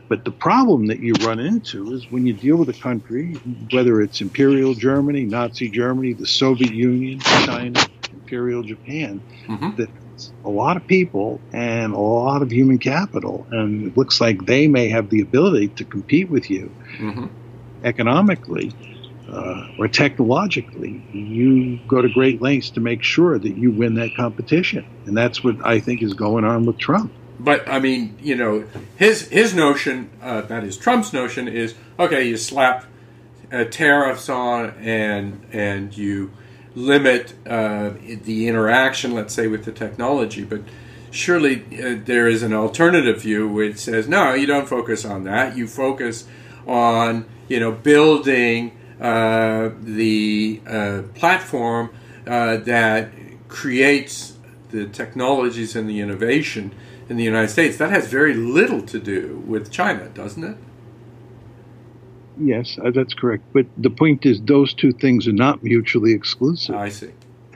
[0.09, 3.33] But the problem that you run into is when you deal with a country,
[3.71, 7.81] whether it's Imperial Germany, Nazi Germany, the Soviet Union, China,
[8.33, 9.77] Imperial Japan mm-hmm.
[9.77, 9.91] that
[10.43, 14.69] a lot of people and a lot of human capital, and it looks like they
[14.69, 17.27] may have the ability to compete with you mm-hmm.
[17.85, 18.73] economically
[19.31, 21.05] uh, or technologically.
[21.13, 25.45] You go to great lengths to make sure that you win that competition, and that's
[25.45, 27.13] what I think is going on with Trump.
[27.39, 28.65] But I mean, you know,
[28.97, 32.27] his his notion, uh, that is Trump's notion, is okay.
[32.27, 32.87] You slap
[33.53, 36.31] uh, tariffs on, and and you
[36.75, 37.91] limit uh,
[38.25, 40.45] the interaction, let's say, with the technology.
[40.45, 40.63] But
[41.11, 45.57] surely uh, there is an alternative view which says, no, you don't focus on that.
[45.57, 46.27] You focus
[46.67, 51.91] on, you know, building uh, the uh, platform
[52.27, 53.11] uh, that
[53.49, 54.39] creates
[54.71, 56.73] the technologies and the innovation
[57.09, 57.77] in the United States.
[57.77, 60.57] That has very little to do with China, doesn't it?
[62.39, 63.45] Yes, uh, that's correct.
[63.53, 66.75] But the point is, those two things are not mutually exclusive.
[66.75, 67.11] I see.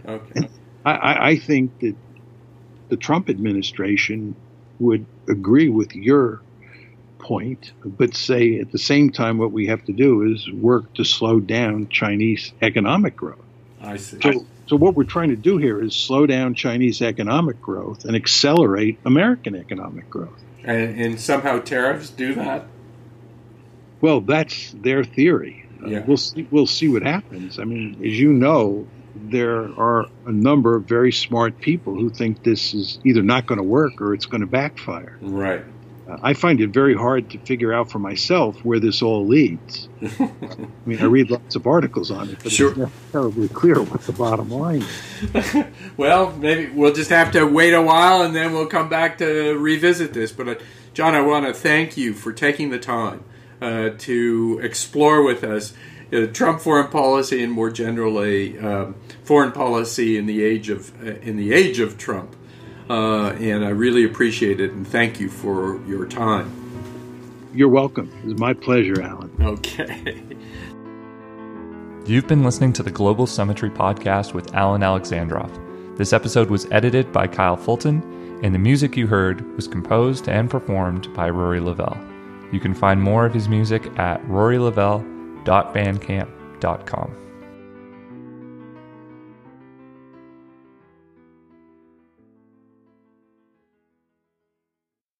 [0.07, 0.49] Okay.
[0.85, 1.97] I, I think that
[2.89, 4.37] the Trump administration
[4.79, 6.43] would agree with your
[7.19, 11.05] point, but say at the same time, what we have to do is work to
[11.05, 13.45] slow down Chinese economic growth.
[13.81, 14.19] I see.
[14.23, 18.17] So So what we're trying to do here is slow down Chinese economic growth and
[18.17, 20.43] accelerate American economic growth.
[20.65, 22.67] And, and somehow tariffs do that.
[24.07, 25.65] Well, that's their theory.
[25.83, 25.99] Uh, Yeah.
[25.99, 26.47] Uh, we'll see.
[26.53, 27.59] We'll see what happens.
[27.59, 28.87] I mean, as you know,
[29.17, 33.59] there are a number of very smart people who think this is either not going
[33.59, 35.19] to work or it's going to backfire.
[35.21, 35.65] Right.
[36.09, 39.89] Uh, I find it very hard to figure out for myself where this all leads.
[40.21, 40.31] I
[40.87, 42.69] mean, I read lots of articles on it, but Sure.
[42.69, 44.85] it's not terribly clear what the bottom line
[45.35, 45.65] is.
[45.97, 49.59] Well, maybe we'll just have to wait a while and then we'll come back to
[49.59, 50.31] revisit this.
[50.31, 50.55] But, uh,
[50.95, 53.25] John, I want to thank you for taking the time
[53.61, 55.73] uh, to explore with us
[56.13, 58.95] uh, Trump foreign policy and more generally um,
[59.25, 62.37] foreign policy in the age of uh, in the age of Trump.
[62.89, 66.53] Uh, and I really appreciate it and thank you for your time.
[67.53, 68.13] You're welcome.
[68.25, 69.33] It's my pleasure, Alan.
[69.41, 70.23] Okay.
[72.07, 75.51] You've been listening to the Global Summitry podcast with Alan Alexandroff.
[75.97, 80.49] This episode was edited by Kyle Fulton, and the music you heard was composed and
[80.49, 81.99] performed by Rory Lavelle.
[82.57, 87.26] You can find more of his music at rorylavelle.bandcamp.com.